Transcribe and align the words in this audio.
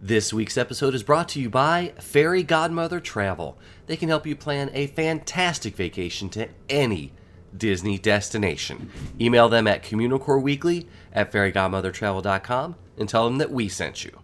This 0.00 0.30
week's 0.30 0.58
episode 0.58 0.94
is 0.94 1.02
brought 1.02 1.26
to 1.30 1.40
you 1.40 1.48
by 1.48 1.94
Fairy 1.98 2.42
Godmother 2.42 3.00
Travel. 3.00 3.56
They 3.86 3.96
can 3.96 4.10
help 4.10 4.26
you 4.26 4.36
plan 4.36 4.70
a 4.74 4.88
fantastic 4.88 5.74
vacation 5.74 6.28
to 6.30 6.48
any 6.68 7.12
Disney 7.56 7.96
destination. 7.96 8.90
Email 9.18 9.48
them 9.48 9.66
at 9.66 9.82
communicoreweekly 9.82 10.86
at 11.14 11.32
fairygodmothertravel.com 11.32 12.76
and 12.98 13.08
tell 13.08 13.24
them 13.24 13.38
that 13.38 13.50
we 13.50 13.70
sent 13.70 14.04
you. 14.04 14.20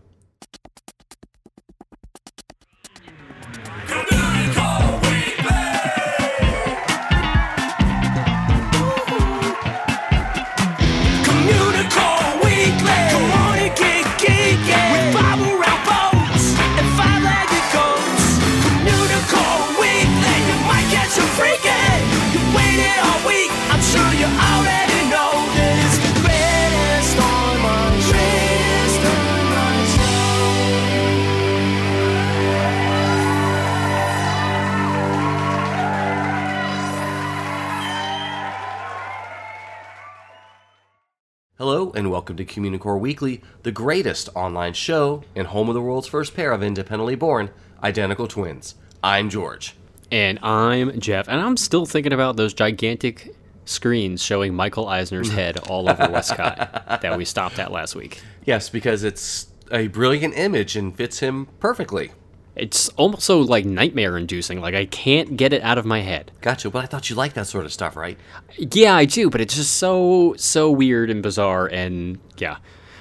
Hello, 41.65 41.93
and 41.95 42.11
welcome 42.11 42.37
to 42.39 42.45
Communicore 42.45 42.99
Weekly, 42.99 43.41
the 43.63 43.71
greatest 43.71 44.29
online 44.35 44.73
show 44.73 45.23
and 45.37 45.47
home 45.47 45.69
of 45.69 45.75
the 45.75 45.81
world's 45.81 46.09
first 46.09 46.35
pair 46.35 46.51
of 46.51 46.61
independently 46.61 47.15
born 47.15 47.51
identical 47.85 48.27
twins. 48.27 48.75
I'm 49.01 49.31
George. 49.31 49.77
And 50.11 50.41
I'm 50.43 50.99
Jeff, 50.99 51.29
and 51.29 51.41
I'm 51.41 51.57
still 51.57 51.87
thinking 51.87 52.13
about 52.13 52.35
those 52.35 52.53
gigantic 52.53 53.33
screens 53.65 54.21
showing 54.21 54.55
Michael 54.55 54.89
Eisner's 54.89 55.31
head 55.33 55.57
all 55.69 55.89
over 55.89 56.03
WESTCot 56.03 57.01
that 57.01 57.17
we 57.17 57.25
stopped 57.25 57.61
at 57.61 57.71
last 57.71 57.95
week. 57.95 58.21
Yes, 58.45 58.69
because 58.69 59.05
it's 59.05 59.47
a 59.71 59.87
brilliant 59.87 60.37
image 60.37 60.75
and 60.75 60.93
fits 60.97 61.21
him 61.21 61.47
perfectly. 61.61 62.11
It's 62.55 62.89
also 62.91 63.41
like 63.41 63.65
nightmare 63.65 64.19
inducing. 64.19 64.61
Like 64.61 64.75
I 64.75 64.85
can't 64.85 65.37
get 65.39 65.53
it 65.55 65.63
out 65.63 65.79
of 65.79 65.87
my 65.87 66.01
head. 66.01 66.33
Gotcha, 66.43 66.69
but 66.71 66.85
I 66.85 66.87
thought 66.87 67.09
you 67.09 67.17
liked 67.17 67.35
that 67.37 67.47
sort 67.47 67.65
of 67.65 67.73
stuff, 67.73 67.97
right? 67.97 68.19
Yeah, 68.59 68.95
I 68.95 69.07
do, 69.07 69.31
but 69.31 69.41
it's 69.41 69.55
just 69.57 69.77
so 69.77 70.35
so 70.37 70.71
weird 70.71 71.09
and 71.09 71.23
bizarre 71.23 71.67
and 71.67 72.19
yeah. 72.37 72.59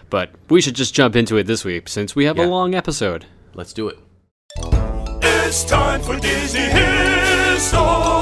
But 0.09 0.31
we 0.49 0.61
should 0.61 0.75
just 0.75 0.94
jump 0.94 1.16
into 1.16 1.38
it 1.38 1.47
this 1.47 1.66
week 1.66 1.89
since 1.89 2.16
we 2.16 2.25
have 2.25 2.38
Yeah. 2.38 2.45
a 2.45 2.47
long 2.47 2.75
episode. 2.75 3.25
Let's 3.53 3.73
do 3.73 3.89
it. 3.89 3.99
It's 5.23 5.63
time 5.66 6.02
for 6.02 6.17
Disney 6.19 6.61
History. 6.61 8.20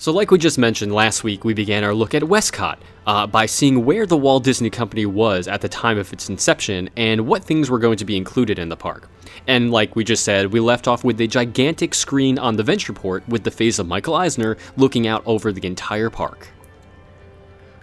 So, 0.00 0.12
like 0.12 0.30
we 0.30 0.38
just 0.38 0.58
mentioned 0.58 0.94
last 0.94 1.24
week, 1.24 1.44
we 1.44 1.54
began 1.54 1.82
our 1.82 1.92
look 1.92 2.14
at 2.14 2.22
WESTCot 2.22 2.76
uh, 3.04 3.26
by 3.26 3.46
seeing 3.46 3.84
where 3.84 4.06
the 4.06 4.16
Walt 4.16 4.44
Disney 4.44 4.70
Company 4.70 5.04
was 5.06 5.48
at 5.48 5.60
the 5.60 5.68
time 5.68 5.98
of 5.98 6.12
its 6.12 6.28
inception 6.28 6.88
and 6.96 7.26
what 7.26 7.42
things 7.42 7.68
were 7.68 7.80
going 7.80 7.96
to 7.96 8.04
be 8.04 8.16
included 8.16 8.60
in 8.60 8.68
the 8.68 8.76
park. 8.76 9.08
And 9.48 9.72
like 9.72 9.96
we 9.96 10.04
just 10.04 10.22
said, 10.22 10.52
we 10.52 10.60
left 10.60 10.86
off 10.86 11.02
with 11.02 11.20
a 11.20 11.26
gigantic 11.26 11.94
screen 11.94 12.38
on 12.38 12.54
the 12.54 12.62
Ventureport 12.62 13.26
with 13.26 13.42
the 13.42 13.50
face 13.50 13.80
of 13.80 13.88
Michael 13.88 14.14
Eisner 14.14 14.56
looking 14.76 15.08
out 15.08 15.24
over 15.26 15.50
the 15.50 15.66
entire 15.66 16.10
park. 16.10 16.46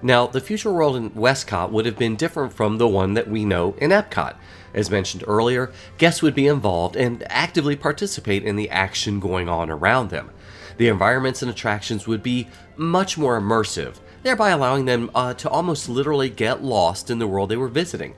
Now, 0.02 0.25
the 0.25 0.39
future 0.39 0.72
world 0.72 0.95
in 0.95 1.09
WESTCot 1.11 1.69
would 1.72 1.85
have 1.85 1.97
been 1.97 2.16
different 2.16 2.53
from 2.53 2.77
the 2.77 2.88
one 2.88 3.16
that 3.16 3.27
we 3.27 3.44
know 3.44 3.75
in 3.77 3.91
Epcot. 3.91 4.38
As 4.73 4.89
mentioned 4.89 5.25
earlier, 5.27 5.73
guests 5.97 6.22
would 6.22 6.35
be 6.35 6.47
involved 6.47 6.95
and 6.95 7.23
actively 7.29 7.75
participate 7.75 8.44
in 8.45 8.56
the 8.56 8.69
action 8.69 9.19
going 9.19 9.50
on 9.50 9.69
around 9.69 10.12
them. 10.12 10.31
The 10.78 10.88
environments 10.90 11.41
and 11.41 11.50
attractions 11.50 12.08
would 12.08 12.22
be 12.22 12.47
much 12.75 13.18
more 13.18 13.40
immersive, 13.40 13.96
thereby 14.24 14.50
allowing 14.50 14.86
them 14.86 15.09
uh, 15.16 15.34
to 15.36 15.50
almost 15.50 15.88
literally 15.88 16.30
get 16.30 16.63
lost 16.63 17.09
in 17.09 17.19
the 17.19 17.28
world 17.28 17.50
they 17.50 17.58
were 17.58 17.68
visiting. 17.68 18.16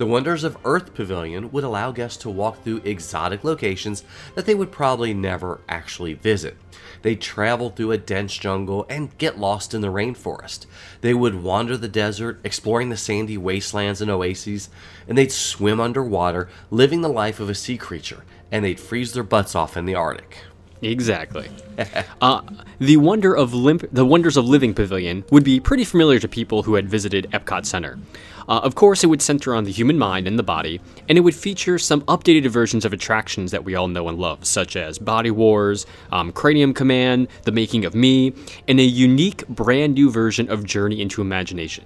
The 0.00 0.06
Wonders 0.06 0.44
of 0.44 0.56
Earth 0.64 0.94
Pavilion 0.94 1.52
would 1.52 1.62
allow 1.62 1.92
guests 1.92 2.16
to 2.22 2.30
walk 2.30 2.64
through 2.64 2.80
exotic 2.84 3.44
locations 3.44 4.02
that 4.34 4.46
they 4.46 4.54
would 4.54 4.72
probably 4.72 5.12
never 5.12 5.60
actually 5.68 6.14
visit. 6.14 6.56
They'd 7.02 7.20
travel 7.20 7.68
through 7.68 7.92
a 7.92 7.98
dense 7.98 8.34
jungle 8.34 8.86
and 8.88 9.16
get 9.18 9.38
lost 9.38 9.74
in 9.74 9.82
the 9.82 9.88
rainforest. 9.88 10.64
They 11.02 11.12
would 11.12 11.42
wander 11.42 11.76
the 11.76 11.86
desert, 11.86 12.40
exploring 12.44 12.88
the 12.88 12.96
sandy 12.96 13.36
wastelands 13.36 14.00
and 14.00 14.10
oases, 14.10 14.70
and 15.06 15.18
they'd 15.18 15.30
swim 15.30 15.80
underwater, 15.80 16.48
living 16.70 17.02
the 17.02 17.08
life 17.08 17.38
of 17.38 17.50
a 17.50 17.54
sea 17.54 17.76
creature, 17.76 18.24
and 18.50 18.64
they'd 18.64 18.80
freeze 18.80 19.12
their 19.12 19.22
butts 19.22 19.54
off 19.54 19.76
in 19.76 19.84
the 19.84 19.94
Arctic. 19.94 20.38
Exactly. 20.82 21.48
uh, 22.22 22.40
the 22.78 22.96
wonder 22.96 23.34
of 23.34 23.52
limp, 23.52 23.84
the 23.92 24.04
wonders 24.04 24.36
of 24.36 24.46
living 24.46 24.74
pavilion 24.74 25.24
would 25.30 25.44
be 25.44 25.60
pretty 25.60 25.84
familiar 25.84 26.18
to 26.18 26.28
people 26.28 26.62
who 26.62 26.74
had 26.74 26.88
visited 26.88 27.28
Epcot 27.32 27.66
Center. 27.66 27.98
Uh, 28.48 28.60
of 28.64 28.74
course, 28.74 29.04
it 29.04 29.06
would 29.06 29.22
center 29.22 29.54
on 29.54 29.64
the 29.64 29.70
human 29.70 29.96
mind 29.96 30.26
and 30.26 30.38
the 30.38 30.42
body, 30.42 30.80
and 31.08 31.16
it 31.16 31.20
would 31.20 31.34
feature 31.34 31.78
some 31.78 32.00
updated 32.02 32.48
versions 32.48 32.84
of 32.84 32.92
attractions 32.92 33.52
that 33.52 33.62
we 33.62 33.74
all 33.74 33.86
know 33.86 34.08
and 34.08 34.18
love, 34.18 34.44
such 34.44 34.74
as 34.74 34.98
Body 34.98 35.30
Wars, 35.30 35.86
um, 36.10 36.32
Cranium 36.32 36.74
Command, 36.74 37.28
The 37.44 37.52
Making 37.52 37.84
of 37.84 37.94
Me, 37.94 38.32
and 38.66 38.80
a 38.80 38.84
unique 38.84 39.46
brand 39.46 39.94
new 39.94 40.10
version 40.10 40.50
of 40.50 40.64
Journey 40.64 41.00
into 41.00 41.20
Imagination. 41.20 41.84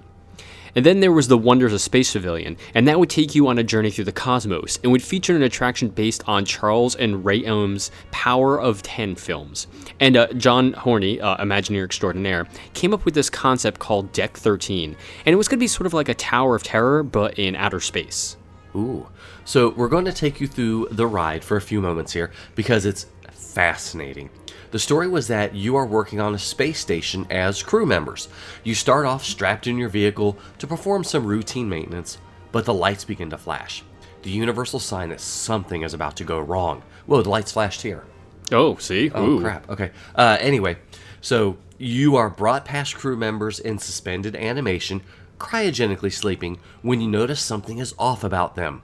And 0.75 0.85
then 0.85 1.01
there 1.01 1.13
was 1.13 1.29
the 1.29 1.39
Wonders 1.39 1.73
of 1.73 1.81
Space 1.81 2.13
Pavilion, 2.13 2.57
and 2.75 2.89
that 2.89 2.99
would 2.99 3.11
take 3.11 3.35
you 3.35 3.47
on 3.49 3.59
a 3.59 3.63
journey 3.63 3.91
through 3.91 4.05
the 4.05 4.13
cosmos 4.13 4.79
and 4.83 4.91
would 4.91 5.03
feature 5.03 5.37
an 5.37 5.43
attraction 5.43 5.89
based 5.89 6.27
on 6.29 6.45
Charles 6.45 6.97
and 6.97 7.25
Ray 7.25 7.39
Eames' 7.39 7.91
Power 8.11 8.61
of 8.61 8.83
Ten 8.83 9.15
films. 9.15 9.67
And 10.01 10.17
uh, 10.17 10.33
John 10.35 10.73
Horney, 10.73 11.21
uh, 11.21 11.37
Imagineer 11.37 11.85
extraordinaire, 11.85 12.47
came 12.73 12.93
up 12.93 13.05
with 13.05 13.15
this 13.15 13.31
concept 13.31 13.79
called 13.79 14.13
Deck 14.13 14.37
13, 14.37 14.97
and 15.27 15.33
it 15.33 15.37
was 15.37 15.49
going 15.49 15.59
to 15.59 15.65
be 15.65 15.69
sort 15.69 15.87
of 15.87 15.95
like 15.95 16.09
a 16.09 16.15
Tower 16.15 16.57
of 16.57 16.63
Terror, 16.63 17.03
but 17.03 17.39
in 17.39 17.55
outer 17.55 17.81
space. 17.81 18.37
Ooh. 18.75 19.07
So 19.45 19.71
we're 19.71 19.89
going 19.89 20.07
to 20.07 20.13
take 20.13 20.41
you 20.41 20.49
through 20.49 20.89
the 20.91 21.07
ride 21.07 21.45
for 21.45 21.57
a 21.57 21.61
few 21.61 21.81
moments 21.81 22.13
here 22.13 22.33
because 22.55 22.87
it's 22.87 23.07
fascinating. 23.33 24.31
The 24.75 24.81
story 24.81 25.07
was 25.07 25.29
that 25.29 25.55
you 25.55 25.77
are 25.77 25.87
working 25.87 26.19
on 26.19 26.35
a 26.35 26.39
space 26.41 26.81
station 26.81 27.29
as 27.31 27.63
crew 27.63 27.87
members. 27.87 28.27
You 28.65 28.75
start 28.75 29.07
off 29.07 29.25
strapped 29.25 29.69
in 29.69 29.79
your 29.79 29.89
vehicle 29.89 30.37
to 30.59 30.67
perform 30.67 31.05
some 31.05 31.25
routine 31.25 31.69
maintenance, 31.69 32.19
but 32.51 32.65
the 32.65 32.75
lights 32.75 33.05
begin 33.05 33.31
to 33.31 33.39
flash. 33.39 33.85
The 34.23 34.31
universal 34.31 34.81
sign 34.81 35.11
that 35.11 35.21
something 35.21 35.83
is 35.83 35.95
about 35.95 36.17
to 36.17 36.25
go 36.25 36.41
wrong. 36.41 36.83
Whoa, 37.07 37.23
the 37.23 37.29
lights 37.31 37.53
flashed 37.53 37.83
here. 37.83 38.03
Oh, 38.51 38.75
see? 38.79 39.13
Oh 39.15 39.25
Ooh. 39.25 39.41
crap. 39.41 39.71
Okay. 39.71 39.93
Uh, 40.13 40.39
anyway, 40.41 40.77
so 41.21 41.57
you 41.79 42.17
are 42.17 42.29
brought 42.29 42.65
past 42.65 42.97
crew 42.97 43.17
members 43.17 43.61
in 43.61 43.79
suspended 43.79 44.35
animation, 44.35 45.03
cryogenically 45.39 46.13
sleeping, 46.13 46.59
when 46.83 47.01
you 47.01 47.07
notice 47.07 47.41
something 47.41 47.79
is 47.79 47.95
off 47.97 48.25
about 48.25 48.57
them. 48.57 48.83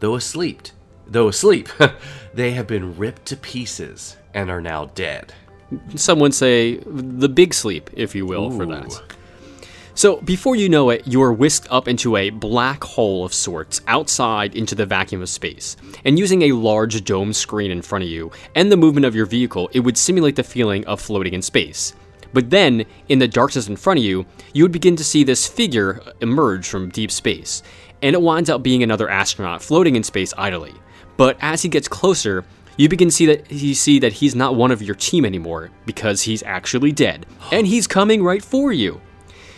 Though 0.00 0.16
asleep, 0.16 0.62
though 1.06 1.28
asleep, 1.28 1.68
they 2.34 2.50
have 2.54 2.66
been 2.66 2.98
ripped 2.98 3.26
to 3.26 3.36
pieces 3.36 4.16
and 4.34 4.50
are 4.50 4.60
now 4.60 4.86
dead. 4.86 5.32
Some 5.96 6.18
would 6.20 6.34
say 6.34 6.76
the 6.86 7.28
big 7.28 7.52
sleep, 7.52 7.90
if 7.92 8.14
you 8.14 8.26
will, 8.26 8.50
for 8.50 8.66
that. 8.66 9.02
So, 9.94 10.18
before 10.18 10.54
you 10.54 10.68
know 10.68 10.90
it, 10.90 11.08
you 11.08 11.20
are 11.22 11.32
whisked 11.32 11.66
up 11.72 11.88
into 11.88 12.16
a 12.16 12.30
black 12.30 12.84
hole 12.84 13.24
of 13.24 13.34
sorts 13.34 13.80
outside 13.88 14.54
into 14.54 14.76
the 14.76 14.86
vacuum 14.86 15.22
of 15.22 15.28
space. 15.28 15.76
And 16.04 16.16
using 16.16 16.42
a 16.42 16.52
large 16.52 17.02
dome 17.04 17.32
screen 17.32 17.72
in 17.72 17.82
front 17.82 18.04
of 18.04 18.10
you 18.10 18.30
and 18.54 18.70
the 18.70 18.76
movement 18.76 19.06
of 19.06 19.16
your 19.16 19.26
vehicle, 19.26 19.68
it 19.72 19.80
would 19.80 19.98
simulate 19.98 20.36
the 20.36 20.44
feeling 20.44 20.86
of 20.86 21.00
floating 21.00 21.34
in 21.34 21.42
space. 21.42 21.94
But 22.32 22.48
then, 22.48 22.84
in 23.08 23.18
the 23.18 23.26
darkness 23.26 23.68
in 23.68 23.74
front 23.74 23.98
of 23.98 24.04
you, 24.04 24.24
you 24.52 24.62
would 24.62 24.70
begin 24.70 24.94
to 24.94 25.04
see 25.04 25.24
this 25.24 25.48
figure 25.48 26.00
emerge 26.20 26.68
from 26.68 26.90
deep 26.90 27.10
space. 27.10 27.64
And 28.00 28.14
it 28.14 28.22
winds 28.22 28.48
up 28.50 28.62
being 28.62 28.84
another 28.84 29.08
astronaut 29.08 29.62
floating 29.62 29.96
in 29.96 30.04
space 30.04 30.32
idly. 30.38 30.74
But 31.16 31.36
as 31.40 31.62
he 31.62 31.68
gets 31.68 31.88
closer, 31.88 32.44
you 32.78 32.88
begin 32.88 33.08
to 33.08 33.14
see 33.14 33.26
that 33.26 33.50
you 33.50 33.74
see 33.74 33.98
that 33.98 34.14
he's 34.14 34.34
not 34.34 34.54
one 34.54 34.70
of 34.70 34.80
your 34.80 34.94
team 34.94 35.26
anymore 35.26 35.70
because 35.84 36.22
he's 36.22 36.42
actually 36.44 36.92
dead, 36.92 37.26
and 37.52 37.66
he's 37.66 37.86
coming 37.86 38.22
right 38.22 38.42
for 38.42 38.72
you. 38.72 39.00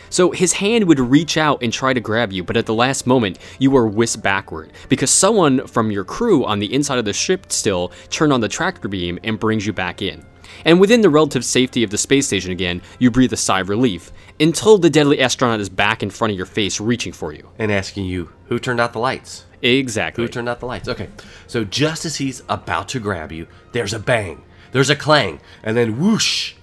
So 0.08 0.32
his 0.32 0.54
hand 0.54 0.88
would 0.88 0.98
reach 0.98 1.36
out 1.36 1.62
and 1.62 1.72
try 1.72 1.92
to 1.92 2.00
grab 2.00 2.32
you, 2.32 2.42
but 2.42 2.56
at 2.56 2.66
the 2.66 2.74
last 2.74 3.06
moment, 3.06 3.38
you 3.60 3.70
were 3.70 3.86
whisked 3.86 4.22
backward 4.22 4.72
because 4.88 5.10
someone 5.10 5.66
from 5.68 5.92
your 5.92 6.02
crew 6.02 6.44
on 6.44 6.58
the 6.58 6.74
inside 6.74 6.98
of 6.98 7.04
the 7.04 7.12
ship 7.12 7.52
still 7.52 7.92
turned 8.08 8.32
on 8.32 8.40
the 8.40 8.48
tractor 8.48 8.88
beam 8.88 9.20
and 9.22 9.38
brings 9.38 9.66
you 9.66 9.72
back 9.72 10.02
in. 10.02 10.24
And 10.64 10.80
within 10.80 11.00
the 11.00 11.10
relative 11.10 11.44
safety 11.44 11.82
of 11.82 11.90
the 11.90 11.98
space 11.98 12.26
station 12.26 12.50
again, 12.50 12.82
you 12.98 13.10
breathe 13.10 13.32
a 13.32 13.36
sigh 13.36 13.60
of 13.60 13.68
relief 13.68 14.12
until 14.38 14.78
the 14.78 14.90
deadly 14.90 15.20
astronaut 15.20 15.60
is 15.60 15.68
back 15.68 16.02
in 16.02 16.10
front 16.10 16.32
of 16.32 16.36
your 16.36 16.46
face 16.46 16.80
reaching 16.80 17.12
for 17.12 17.32
you. 17.32 17.48
And 17.58 17.70
asking 17.70 18.06
you, 18.06 18.30
who 18.46 18.58
turned 18.58 18.80
out 18.80 18.92
the 18.92 18.98
lights? 18.98 19.44
Exactly. 19.62 20.24
Who 20.24 20.28
turned 20.28 20.48
out 20.48 20.60
the 20.60 20.66
lights? 20.66 20.88
Okay. 20.88 21.08
So 21.46 21.64
just 21.64 22.04
as 22.04 22.16
he's 22.16 22.42
about 22.48 22.88
to 22.90 23.00
grab 23.00 23.32
you, 23.32 23.46
there's 23.72 23.92
a 23.92 23.98
bang, 23.98 24.42
there's 24.72 24.90
a 24.90 24.96
clang, 24.96 25.40
and 25.62 25.76
then 25.76 25.98
whoosh, 25.98 26.54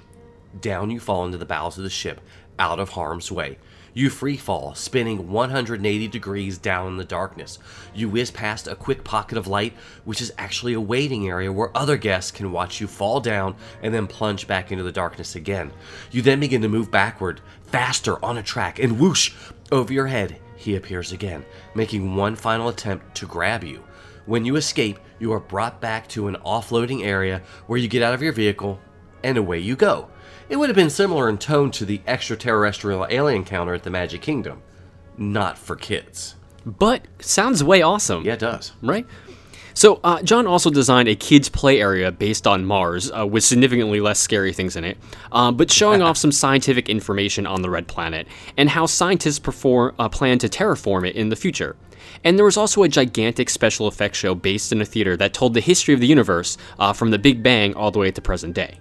down 0.60 0.90
you 0.90 1.00
fall 1.00 1.26
into 1.26 1.38
the 1.38 1.46
bowels 1.46 1.78
of 1.78 1.84
the 1.84 1.90
ship, 1.90 2.22
out 2.58 2.80
of 2.80 2.90
harm's 2.90 3.32
way. 3.32 3.58
You 3.98 4.12
free 4.12 4.38
fall, 4.38 4.76
spinning 4.76 5.32
180 5.32 6.08
degrees 6.10 6.60
down 6.60 6.86
in 6.90 6.98
the 6.98 7.04
darkness. 7.04 7.58
You 7.96 8.10
whiz 8.10 8.30
past 8.30 8.68
a 8.68 8.76
quick 8.76 9.04
pocket 9.04 9.40
of 9.40 9.48
light, 9.48 9.74
which 10.06 10.22
is 10.22 10.32
actually 10.38 10.74
a 10.74 10.80
waiting 10.80 11.28
area 11.28 11.52
where 11.52 11.76
other 11.76 11.98
guests 11.98 12.30
can 12.30 12.52
watch 12.52 12.80
you 12.80 12.86
fall 12.86 13.20
down 13.20 13.56
and 13.82 13.92
then 13.92 14.06
plunge 14.06 14.46
back 14.46 14.72
into 14.72 14.84
the 14.84 14.92
darkness 14.92 15.34
again. 15.34 15.72
You 16.12 16.22
then 16.22 16.40
begin 16.40 16.62
to 16.62 16.70
move 16.70 16.92
backward, 16.92 17.42
faster 17.64 18.24
on 18.24 18.38
a 18.38 18.44
track, 18.44 18.78
and 18.78 19.00
whoosh, 19.00 19.34
over 19.72 19.92
your 19.92 20.06
head, 20.06 20.40
he 20.56 20.76
appears 20.76 21.12
again, 21.12 21.44
making 21.74 22.16
one 22.16 22.36
final 22.36 22.70
attempt 22.70 23.16
to 23.16 23.26
grab 23.26 23.64
you. 23.64 23.84
When 24.28 24.46
you 24.46 24.58
escape, 24.58 25.00
you 25.18 25.34
are 25.34 25.40
brought 25.40 25.82
back 25.82 26.08
to 26.10 26.28
an 26.28 26.38
offloading 26.46 27.04
area 27.04 27.42
where 27.66 27.80
you 27.80 27.88
get 27.88 28.04
out 28.04 28.14
of 28.14 28.22
your 28.22 28.32
vehicle 28.32 28.80
and 29.24 29.40
away 29.40 29.58
you 29.58 29.76
go. 29.76 30.08
It 30.50 30.56
would 30.56 30.70
have 30.70 30.76
been 30.76 30.90
similar 30.90 31.28
in 31.28 31.38
tone 31.38 31.72
to 31.72 31.86
the 31.86 32.02
extraterrestrial 32.08 33.06
alien 33.10 33.42
encounter 33.42 33.74
at 33.74 33.84
the 33.84 33.90
Magic 33.90 34.22
Kingdom. 34.22 34.62
Not 35.18 35.58
for 35.58 35.76
kids. 35.76 36.36
But 36.66 37.06
sounds 37.20 37.64
way 37.64 37.82
awesome. 37.82 38.24
Yeah, 38.24 38.34
it 38.34 38.40
does. 38.40 38.72
Right? 38.82 39.06
So, 39.74 40.00
uh, 40.04 40.24
John 40.24 40.48
also 40.48 40.70
designed 40.70 41.08
a 41.08 41.16
kids' 41.16 41.50
play 41.50 41.82
area 41.82 42.12
based 42.12 42.48
on 42.48 42.66
Mars, 42.66 43.12
uh, 43.12 43.28
with 43.28 43.44
significantly 43.44 44.00
less 44.00 44.20
scary 44.20 44.52
things 44.52 44.76
in 44.76 44.84
it, 44.84 44.98
uh, 45.32 45.52
but 45.52 45.70
showing 45.70 46.02
off 46.04 46.18
some 46.18 46.32
scientific 46.32 46.90
information 46.90 47.46
on 47.46 47.62
the 47.62 47.70
red 47.70 47.88
planet 47.88 48.26
and 48.58 48.70
how 48.70 48.86
scientists 48.86 49.40
perform, 49.40 49.94
uh, 50.00 50.10
plan 50.10 50.40
to 50.40 50.50
terraform 50.50 51.08
it 51.08 51.16
in 51.16 51.30
the 51.30 51.36
future. 51.36 51.76
And 52.24 52.38
there 52.38 52.46
was 52.46 52.58
also 52.58 52.84
a 52.84 52.90
gigantic 52.90 53.50
special 53.50 53.88
effects 53.88 54.18
show 54.18 54.34
based 54.34 54.72
in 54.72 54.82
a 54.82 54.86
theater 54.86 55.16
that 55.18 55.34
told 55.34 55.54
the 55.54 55.62
history 55.62 55.94
of 55.94 56.00
the 56.00 56.08
universe 56.08 56.58
uh, 56.80 56.94
from 56.94 57.12
the 57.12 57.20
Big 57.20 57.44
Bang 57.44 57.76
all 57.76 57.92
the 57.92 58.00
way 58.00 58.12
to 58.12 58.22
present 58.22 58.56
day. 58.56 58.80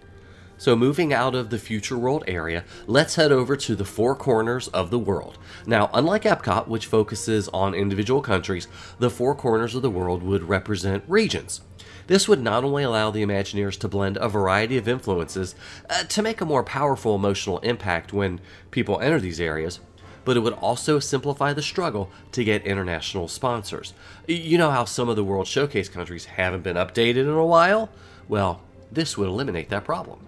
So, 0.58 0.74
moving 0.74 1.12
out 1.12 1.34
of 1.34 1.50
the 1.50 1.58
Future 1.58 1.98
World 1.98 2.24
area, 2.26 2.64
let's 2.86 3.16
head 3.16 3.30
over 3.30 3.56
to 3.56 3.76
the 3.76 3.84
four 3.84 4.14
corners 4.14 4.68
of 4.68 4.90
the 4.90 4.98
world. 4.98 5.36
Now, 5.66 5.90
unlike 5.92 6.22
Epcot, 6.22 6.66
which 6.66 6.86
focuses 6.86 7.48
on 7.48 7.74
individual 7.74 8.22
countries, 8.22 8.66
the 8.98 9.10
four 9.10 9.34
corners 9.34 9.74
of 9.74 9.82
the 9.82 9.90
world 9.90 10.22
would 10.22 10.44
represent 10.44 11.04
regions. 11.06 11.60
This 12.06 12.26
would 12.26 12.40
not 12.40 12.64
only 12.64 12.84
allow 12.84 13.10
the 13.10 13.22
Imagineers 13.22 13.78
to 13.80 13.88
blend 13.88 14.16
a 14.16 14.28
variety 14.30 14.78
of 14.78 14.88
influences 14.88 15.54
uh, 15.90 16.04
to 16.04 16.22
make 16.22 16.40
a 16.40 16.46
more 16.46 16.62
powerful 16.62 17.14
emotional 17.14 17.58
impact 17.58 18.14
when 18.14 18.40
people 18.70 19.00
enter 19.00 19.20
these 19.20 19.40
areas, 19.40 19.80
but 20.24 20.36
it 20.36 20.40
would 20.40 20.54
also 20.54 20.98
simplify 20.98 21.52
the 21.52 21.62
struggle 21.62 22.10
to 22.32 22.44
get 22.44 22.64
international 22.64 23.28
sponsors. 23.28 23.92
You 24.26 24.56
know 24.56 24.70
how 24.70 24.84
some 24.84 25.08
of 25.08 25.16
the 25.16 25.24
World 25.24 25.46
Showcase 25.46 25.88
countries 25.88 26.24
haven't 26.24 26.62
been 26.62 26.76
updated 26.76 27.24
in 27.24 27.28
a 27.28 27.44
while? 27.44 27.90
Well, 28.26 28.62
this 28.90 29.18
would 29.18 29.28
eliminate 29.28 29.68
that 29.68 29.84
problem. 29.84 30.25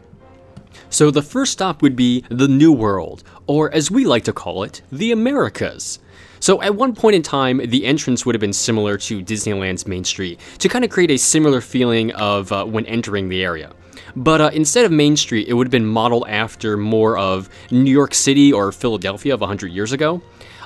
So 0.90 1.10
the 1.10 1.22
first 1.22 1.52
stop 1.52 1.82
would 1.82 1.96
be 1.96 2.24
the 2.28 2.48
New 2.48 2.72
World, 2.72 3.22
or 3.46 3.72
as 3.72 3.90
we 3.90 4.04
like 4.04 4.24
to 4.24 4.32
call 4.32 4.62
it, 4.62 4.82
the 4.90 5.12
Americas. 5.12 5.98
So 6.40 6.62
at 6.62 6.74
one 6.74 6.94
point 6.94 7.16
in 7.16 7.22
time, 7.22 7.58
the 7.58 7.84
entrance 7.84 8.24
would 8.24 8.34
have 8.34 8.40
been 8.40 8.52
similar 8.52 8.96
to 8.98 9.22
Disneyland's 9.22 9.86
Main 9.86 10.04
Street 10.04 10.38
to 10.58 10.68
kind 10.68 10.84
of 10.84 10.90
create 10.90 11.10
a 11.10 11.18
similar 11.18 11.60
feeling 11.60 12.12
of 12.12 12.52
uh, 12.52 12.64
when 12.64 12.86
entering 12.86 13.28
the 13.28 13.42
area. 13.42 13.72
But 14.14 14.40
uh, 14.40 14.50
instead 14.52 14.84
of 14.84 14.92
Main 14.92 15.16
Street, 15.16 15.48
it 15.48 15.54
would 15.54 15.66
have 15.66 15.72
been 15.72 15.86
modeled 15.86 16.26
after 16.28 16.76
more 16.76 17.18
of 17.18 17.48
New 17.70 17.90
York 17.90 18.14
City 18.14 18.52
or 18.52 18.72
Philadelphia 18.72 19.34
of 19.34 19.40
100 19.40 19.68
years 19.68 19.92
ago. 19.92 20.22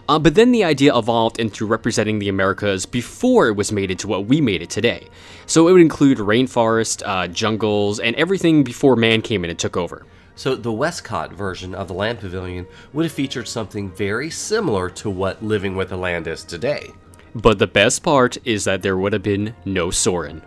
Uh, 0.08 0.18
but 0.18 0.34
then 0.34 0.52
the 0.52 0.64
idea 0.64 0.96
evolved 0.96 1.38
into 1.38 1.66
representing 1.66 2.18
the 2.18 2.28
Americas 2.28 2.86
before 2.86 3.48
it 3.48 3.56
was 3.56 3.72
made 3.72 3.90
into 3.90 4.08
what 4.08 4.26
we 4.26 4.40
made 4.40 4.62
it 4.62 4.70
today. 4.70 5.08
So 5.46 5.68
it 5.68 5.72
would 5.72 5.80
include 5.80 6.18
rainforest, 6.18 7.02
uh, 7.06 7.28
jungles, 7.28 8.00
and 8.00 8.16
everything 8.16 8.64
before 8.64 8.96
man 8.96 9.22
came 9.22 9.44
in 9.44 9.50
and 9.50 9.58
took 9.58 9.76
over. 9.76 10.04
So, 10.34 10.54
the 10.54 10.72
WESTCot 10.72 11.32
version 11.32 11.74
of 11.74 11.88
the 11.88 11.94
Land 11.94 12.20
Pavilion 12.20 12.66
would 12.94 13.04
have 13.04 13.12
featured 13.12 13.46
something 13.46 13.90
very 13.90 14.30
similar 14.30 14.88
to 14.88 15.10
what 15.10 15.42
Living 15.42 15.76
with 15.76 15.90
the 15.90 15.96
Land 15.98 16.26
is 16.26 16.42
today. 16.42 16.90
But 17.34 17.58
the 17.58 17.66
best 17.66 18.02
part 18.02 18.38
is 18.44 18.64
that 18.64 18.80
there 18.80 18.96
would 18.96 19.12
have 19.12 19.22
been 19.22 19.54
no 19.66 19.90
Soarin'. 19.90 20.42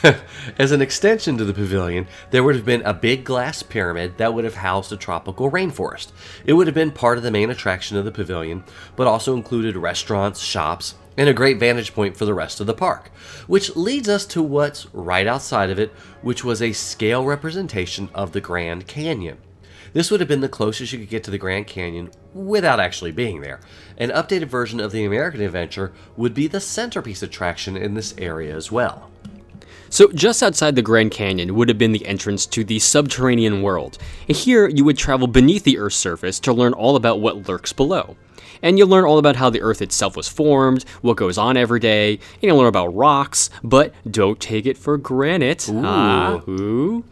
As 0.58 0.72
an 0.72 0.82
extension 0.82 1.36
to 1.38 1.44
the 1.44 1.54
pavilion, 1.54 2.06
there 2.30 2.42
would 2.42 2.56
have 2.56 2.64
been 2.64 2.82
a 2.82 2.94
big 2.94 3.24
glass 3.24 3.62
pyramid 3.62 4.18
that 4.18 4.34
would 4.34 4.44
have 4.44 4.56
housed 4.56 4.92
a 4.92 4.96
tropical 4.96 5.50
rainforest. 5.50 6.12
It 6.44 6.54
would 6.54 6.66
have 6.66 6.74
been 6.74 6.90
part 6.90 7.18
of 7.18 7.24
the 7.24 7.30
main 7.30 7.50
attraction 7.50 7.96
of 7.96 8.04
the 8.04 8.12
pavilion, 8.12 8.64
but 8.96 9.06
also 9.06 9.34
included 9.34 9.76
restaurants, 9.76 10.40
shops, 10.40 10.94
and 11.16 11.28
a 11.28 11.34
great 11.34 11.58
vantage 11.58 11.94
point 11.94 12.16
for 12.16 12.24
the 12.24 12.34
rest 12.34 12.60
of 12.60 12.66
the 12.66 12.74
park. 12.74 13.10
Which 13.46 13.76
leads 13.76 14.08
us 14.08 14.26
to 14.26 14.42
what's 14.42 14.92
right 14.94 15.26
outside 15.26 15.70
of 15.70 15.78
it, 15.78 15.90
which 16.22 16.44
was 16.44 16.62
a 16.62 16.72
scale 16.72 17.24
representation 17.24 18.08
of 18.14 18.32
the 18.32 18.40
Grand 18.40 18.86
Canyon. 18.86 19.38
This 19.92 20.10
would 20.10 20.20
have 20.20 20.28
been 20.28 20.40
the 20.40 20.48
closest 20.48 20.92
you 20.92 20.98
could 20.98 21.10
get 21.10 21.22
to 21.24 21.30
the 21.30 21.38
Grand 21.38 21.66
Canyon 21.66 22.10
without 22.32 22.80
actually 22.80 23.12
being 23.12 23.42
there. 23.42 23.60
An 23.98 24.08
updated 24.10 24.46
version 24.46 24.80
of 24.80 24.90
the 24.90 25.04
American 25.04 25.42
Adventure 25.42 25.92
would 26.16 26.32
be 26.32 26.46
the 26.46 26.60
centerpiece 26.60 27.22
attraction 27.22 27.76
in 27.76 27.92
this 27.92 28.14
area 28.16 28.56
as 28.56 28.72
well. 28.72 29.10
So, 29.92 30.10
just 30.12 30.42
outside 30.42 30.74
the 30.74 30.80
Grand 30.80 31.10
Canyon 31.10 31.54
would 31.54 31.68
have 31.68 31.76
been 31.76 31.92
the 31.92 32.06
entrance 32.06 32.46
to 32.46 32.64
the 32.64 32.78
subterranean 32.78 33.60
world. 33.60 33.98
And 34.26 34.34
here, 34.34 34.66
you 34.66 34.86
would 34.86 34.96
travel 34.96 35.26
beneath 35.26 35.64
the 35.64 35.76
Earth's 35.76 35.96
surface 35.96 36.40
to 36.40 36.52
learn 36.54 36.72
all 36.72 36.96
about 36.96 37.20
what 37.20 37.46
lurks 37.46 37.74
below. 37.74 38.16
And 38.62 38.78
you'll 38.78 38.88
learn 38.88 39.04
all 39.04 39.18
about 39.18 39.36
how 39.36 39.50
the 39.50 39.60
Earth 39.60 39.82
itself 39.82 40.16
was 40.16 40.28
formed, 40.28 40.84
what 41.02 41.18
goes 41.18 41.36
on 41.36 41.58
every 41.58 41.78
day, 41.78 42.12
and 42.12 42.20
you'll 42.40 42.56
learn 42.56 42.68
about 42.68 42.94
rocks, 42.94 43.50
but 43.62 43.92
don't 44.10 44.40
take 44.40 44.64
it 44.64 44.78
for 44.78 44.96
granted. 44.96 45.62
Ooh. 45.68 45.82
Ah, 45.84 46.40
ooh. 46.48 47.04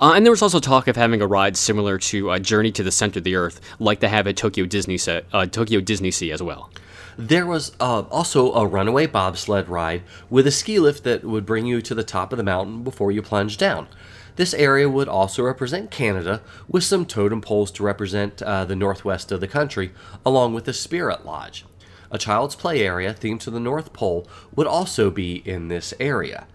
Uh, 0.00 0.14
and 0.16 0.26
there 0.26 0.32
was 0.32 0.42
also 0.42 0.58
talk 0.58 0.88
of 0.88 0.96
having 0.96 1.22
a 1.22 1.28
ride 1.28 1.56
similar 1.56 1.96
to 1.96 2.32
a 2.32 2.40
Journey 2.40 2.72
to 2.72 2.82
the 2.82 2.90
Center 2.90 3.20
of 3.20 3.24
the 3.24 3.36
Earth, 3.36 3.60
like 3.78 4.00
they 4.00 4.08
have 4.08 4.26
at 4.26 4.36
Tokyo 4.36 4.66
Disney, 4.66 4.98
Sea, 4.98 5.20
uh, 5.32 5.46
Tokyo 5.46 5.80
Disney 5.80 6.10
Sea 6.10 6.32
as 6.32 6.42
well. 6.42 6.72
There 7.18 7.46
was 7.46 7.72
uh, 7.80 8.02
also 8.10 8.52
a 8.52 8.66
runaway 8.66 9.06
bobsled 9.06 9.68
ride 9.68 10.02
with 10.28 10.46
a 10.46 10.50
ski 10.50 10.78
lift 10.78 11.02
that 11.04 11.24
would 11.24 11.46
bring 11.46 11.64
you 11.64 11.80
to 11.80 11.94
the 11.94 12.04
top 12.04 12.32
of 12.32 12.36
the 12.36 12.42
mountain 12.42 12.84
before 12.84 13.10
you 13.10 13.22
plunge 13.22 13.56
down. 13.56 13.88
This 14.36 14.52
area 14.52 14.88
would 14.88 15.08
also 15.08 15.42
represent 15.42 15.90
Canada, 15.90 16.42
with 16.68 16.84
some 16.84 17.06
totem 17.06 17.40
poles 17.40 17.70
to 17.72 17.82
represent 17.82 18.42
uh, 18.42 18.66
the 18.66 18.76
northwest 18.76 19.32
of 19.32 19.40
the 19.40 19.48
country, 19.48 19.92
along 20.26 20.52
with 20.52 20.66
the 20.66 20.74
Spirit 20.74 21.24
Lodge. 21.24 21.64
A 22.10 22.18
child's 22.18 22.54
play 22.54 22.82
area 22.82 23.14
themed 23.14 23.40
to 23.40 23.50
the 23.50 23.58
North 23.58 23.94
Pole 23.94 24.28
would 24.54 24.66
also 24.66 25.10
be 25.10 25.36
in 25.48 25.68
this 25.68 25.94
area. 25.98 26.46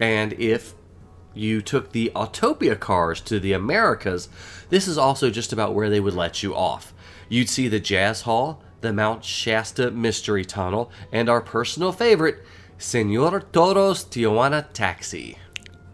And 0.00 0.32
if 0.32 0.74
you 1.32 1.62
took 1.62 1.92
the 1.92 2.10
Autopia 2.14 2.78
cars 2.78 3.20
to 3.22 3.38
the 3.38 3.52
Americas, 3.52 4.28
this 4.68 4.88
is 4.88 4.98
also 4.98 5.30
just 5.30 5.52
about 5.52 5.74
where 5.74 5.88
they 5.88 6.00
would 6.00 6.14
let 6.14 6.42
you 6.42 6.56
off. 6.56 6.92
You'd 7.28 7.48
see 7.48 7.68
the 7.68 7.80
Jazz 7.80 8.22
Hall, 8.22 8.62
the 8.82 8.92
Mount 8.92 9.24
Shasta 9.24 9.90
Mystery 9.90 10.44
Tunnel, 10.44 10.92
and 11.10 11.28
our 11.28 11.40
personal 11.40 11.92
favorite, 11.92 12.44
Senor 12.78 13.40
Toro's 13.52 14.04
Tijuana 14.04 14.66
Taxi. 14.72 15.38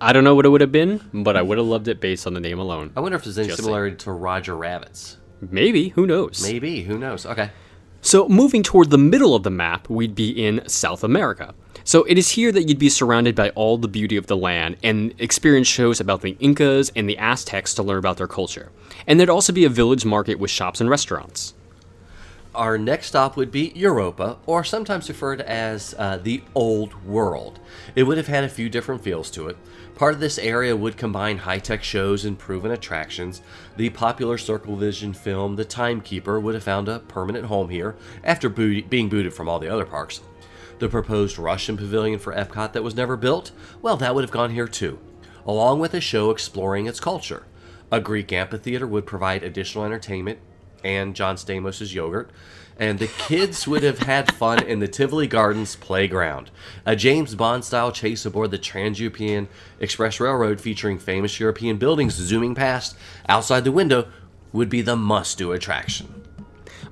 I 0.00 0.12
don't 0.12 0.24
know 0.24 0.34
what 0.34 0.46
it 0.46 0.48
would 0.48 0.60
have 0.60 0.72
been, 0.72 1.08
but 1.12 1.36
I 1.36 1.42
would 1.42 1.58
have 1.58 1.66
loved 1.66 1.88
it 1.88 2.00
based 2.00 2.26
on 2.26 2.34
the 2.34 2.40
name 2.40 2.58
alone. 2.58 2.92
I 2.96 3.00
wonder 3.00 3.16
if 3.16 3.24
there's 3.24 3.38
any 3.38 3.48
Just 3.48 3.60
similarity 3.60 3.96
to 3.96 4.12
Roger 4.12 4.56
Rabbit's. 4.56 5.18
Maybe, 5.40 5.88
who 5.90 6.06
knows? 6.06 6.42
Maybe, 6.42 6.82
who 6.82 6.98
knows? 6.98 7.26
Okay. 7.26 7.50
So, 8.00 8.28
moving 8.28 8.62
toward 8.62 8.90
the 8.90 8.98
middle 8.98 9.34
of 9.34 9.42
the 9.42 9.50
map, 9.50 9.90
we'd 9.90 10.14
be 10.14 10.30
in 10.30 10.66
South 10.68 11.02
America. 11.02 11.54
So, 11.82 12.04
it 12.04 12.16
is 12.16 12.30
here 12.30 12.52
that 12.52 12.68
you'd 12.68 12.78
be 12.78 12.88
surrounded 12.88 13.34
by 13.34 13.50
all 13.50 13.76
the 13.76 13.88
beauty 13.88 14.16
of 14.16 14.28
the 14.28 14.36
land 14.36 14.76
and 14.84 15.14
experience 15.18 15.66
shows 15.66 15.98
about 16.00 16.22
the 16.22 16.36
Incas 16.38 16.92
and 16.94 17.08
the 17.08 17.18
Aztecs 17.18 17.74
to 17.74 17.82
learn 17.82 17.98
about 17.98 18.16
their 18.16 18.28
culture. 18.28 18.70
And 19.06 19.18
there'd 19.18 19.28
also 19.28 19.52
be 19.52 19.64
a 19.64 19.68
village 19.68 20.04
market 20.04 20.38
with 20.38 20.50
shops 20.50 20.80
and 20.80 20.88
restaurants. 20.88 21.54
Our 22.58 22.76
next 22.76 23.06
stop 23.06 23.36
would 23.36 23.52
be 23.52 23.70
Europa, 23.76 24.38
or 24.44 24.64
sometimes 24.64 25.08
referred 25.08 25.40
as 25.42 25.94
uh, 25.96 26.16
the 26.16 26.42
Old 26.56 27.04
World. 27.04 27.60
It 27.94 28.02
would 28.02 28.16
have 28.16 28.26
had 28.26 28.42
a 28.42 28.48
few 28.48 28.68
different 28.68 29.00
feels 29.00 29.30
to 29.30 29.46
it. 29.46 29.56
Part 29.94 30.14
of 30.14 30.18
this 30.18 30.40
area 30.40 30.76
would 30.76 30.96
combine 30.96 31.38
high 31.38 31.60
tech 31.60 31.84
shows 31.84 32.24
and 32.24 32.36
proven 32.36 32.72
attractions. 32.72 33.42
The 33.76 33.90
popular 33.90 34.38
Circle 34.38 34.74
Vision 34.74 35.12
film 35.12 35.54
The 35.54 35.64
Timekeeper 35.64 36.40
would 36.40 36.54
have 36.54 36.64
found 36.64 36.88
a 36.88 36.98
permanent 36.98 37.44
home 37.44 37.68
here 37.68 37.94
after 38.24 38.48
being 38.48 39.08
booted 39.08 39.32
from 39.32 39.48
all 39.48 39.60
the 39.60 39.72
other 39.72 39.86
parks. 39.86 40.20
The 40.80 40.88
proposed 40.88 41.38
Russian 41.38 41.76
pavilion 41.76 42.18
for 42.18 42.34
Epcot 42.34 42.72
that 42.72 42.82
was 42.82 42.96
never 42.96 43.16
built, 43.16 43.52
well, 43.82 43.96
that 43.98 44.16
would 44.16 44.24
have 44.24 44.32
gone 44.32 44.50
here 44.50 44.66
too, 44.66 44.98
along 45.46 45.78
with 45.78 45.94
a 45.94 46.00
show 46.00 46.32
exploring 46.32 46.86
its 46.86 46.98
culture. 46.98 47.46
A 47.92 48.00
Greek 48.00 48.32
amphitheater 48.32 48.86
would 48.88 49.06
provide 49.06 49.44
additional 49.44 49.84
entertainment 49.84 50.40
and 50.84 51.14
John 51.14 51.36
Stamos' 51.36 51.94
yogurt. 51.94 52.30
And 52.78 53.00
the 53.00 53.08
kids 53.08 53.66
would 53.66 53.82
have 53.82 53.98
had 53.98 54.32
fun 54.34 54.62
in 54.62 54.78
the 54.78 54.86
Tivoli 54.86 55.26
Gardens 55.26 55.74
playground. 55.74 56.50
A 56.86 56.94
James 56.94 57.34
Bond 57.34 57.64
style 57.64 57.90
chase 57.90 58.24
aboard 58.24 58.52
the 58.52 58.58
Trans 58.58 59.00
European 59.00 59.48
Express 59.80 60.20
Railroad 60.20 60.60
featuring 60.60 60.98
famous 60.98 61.40
European 61.40 61.76
buildings 61.76 62.14
zooming 62.14 62.54
past 62.54 62.96
outside 63.28 63.64
the 63.64 63.72
window 63.72 64.06
would 64.52 64.68
be 64.68 64.80
the 64.80 64.96
must 64.96 65.38
do 65.38 65.50
attraction. 65.52 66.27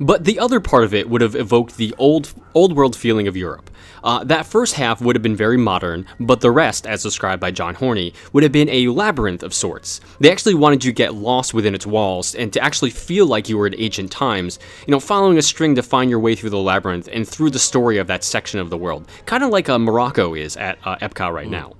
But 0.00 0.24
the 0.24 0.38
other 0.38 0.60
part 0.60 0.84
of 0.84 0.94
it 0.94 1.08
would 1.08 1.20
have 1.20 1.34
evoked 1.34 1.76
the 1.76 1.94
old 1.98 2.32
old 2.54 2.74
world 2.74 2.96
feeling 2.96 3.28
of 3.28 3.36
Europe. 3.36 3.70
Uh, 4.02 4.22
that 4.24 4.46
first 4.46 4.74
half 4.74 5.00
would 5.00 5.16
have 5.16 5.22
been 5.22 5.36
very 5.36 5.56
modern, 5.56 6.06
but 6.20 6.40
the 6.40 6.50
rest, 6.50 6.86
as 6.86 7.02
described 7.02 7.40
by 7.40 7.50
John 7.50 7.74
Horney, 7.74 8.14
would 8.32 8.42
have 8.42 8.52
been 8.52 8.68
a 8.68 8.88
labyrinth 8.88 9.42
of 9.42 9.52
sorts. 9.52 10.00
They 10.20 10.30
actually 10.30 10.54
wanted 10.54 10.84
you 10.84 10.92
to 10.92 10.96
get 10.96 11.14
lost 11.14 11.52
within 11.52 11.74
its 11.74 11.86
walls 11.86 12.34
and 12.34 12.52
to 12.52 12.60
actually 12.62 12.90
feel 12.90 13.26
like 13.26 13.48
you 13.48 13.58
were 13.58 13.66
in 13.66 13.74
ancient 13.76 14.12
times, 14.12 14.58
you 14.86 14.92
know, 14.92 15.00
following 15.00 15.38
a 15.38 15.42
string 15.42 15.74
to 15.74 15.82
find 15.82 16.08
your 16.08 16.20
way 16.20 16.34
through 16.34 16.50
the 16.50 16.58
labyrinth 16.58 17.08
and 17.12 17.26
through 17.26 17.50
the 17.50 17.58
story 17.58 17.98
of 17.98 18.06
that 18.06 18.24
section 18.24 18.60
of 18.60 18.70
the 18.70 18.78
world. 18.78 19.08
Kind 19.26 19.42
of 19.42 19.50
like 19.50 19.68
uh, 19.68 19.78
Morocco 19.78 20.34
is 20.34 20.56
at 20.56 20.78
uh, 20.84 20.96
Epcot 20.98 21.32
right 21.32 21.48
now. 21.48 21.74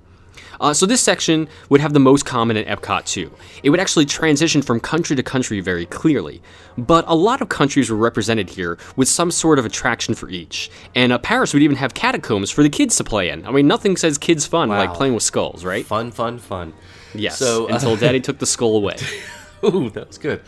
Uh, 0.61 0.73
so 0.73 0.87
this 0.87 1.01
section 1.01 1.49
would 1.69 1.81
have 1.81 1.93
the 1.93 2.01
most 2.01 2.25
common 2.25 2.57
in 2.57 2.65
Epcot 2.65 3.05
too. 3.07 3.31
It 3.63 3.71
would 3.71 3.81
actually 3.81 4.07
transition 4.07 4.63
from 4.63 4.81
country 4.81 5.17
to 5.17 5.23
country 5.23 5.61
very 5.61 5.87
clearly, 5.87 6.43
but 6.79 7.05
a 7.09 7.15
lot 7.15 7.41
of 7.41 7.49
countries 7.49 7.91
were 7.91 7.97
represented 7.97 8.51
here 8.51 8.79
with 8.97 9.09
some 9.09 9.31
sort 9.31 9.59
of 9.59 9.67
attraction 9.67 10.15
for 10.15 10.29
each. 10.29 10.71
And 10.95 11.13
uh, 11.13 11.19
Paris 11.19 11.53
would 11.53 11.63
even 11.63 11.77
have 11.77 11.95
catacombs 11.95 12.51
for 12.51 12.63
the 12.63 12.71
kids 12.71 12.97
to 12.97 13.05
play 13.05 13.31
in. 13.31 13.47
I 13.47 13.51
mean, 13.51 13.67
nothing 13.67 13.97
says 13.97 14.19
kids 14.19 14.47
fun 14.47 14.69
like 14.69 14.95
playing 14.95 15.15
with 15.15 15.23
skulls, 15.23 15.65
right? 15.65 15.85
Fun, 15.85 16.11
fun, 16.11 16.39
fun. 16.39 16.73
Yes. 17.15 17.39
So, 17.39 17.69
uh, 17.69 17.75
until 17.75 17.97
Daddy 17.97 18.21
took 18.21 18.39
the 18.39 18.47
skull 18.47 18.77
away. 18.77 18.97
Ooh, 19.65 19.91
that 19.91 20.09
was 20.09 20.19
good. 20.19 20.43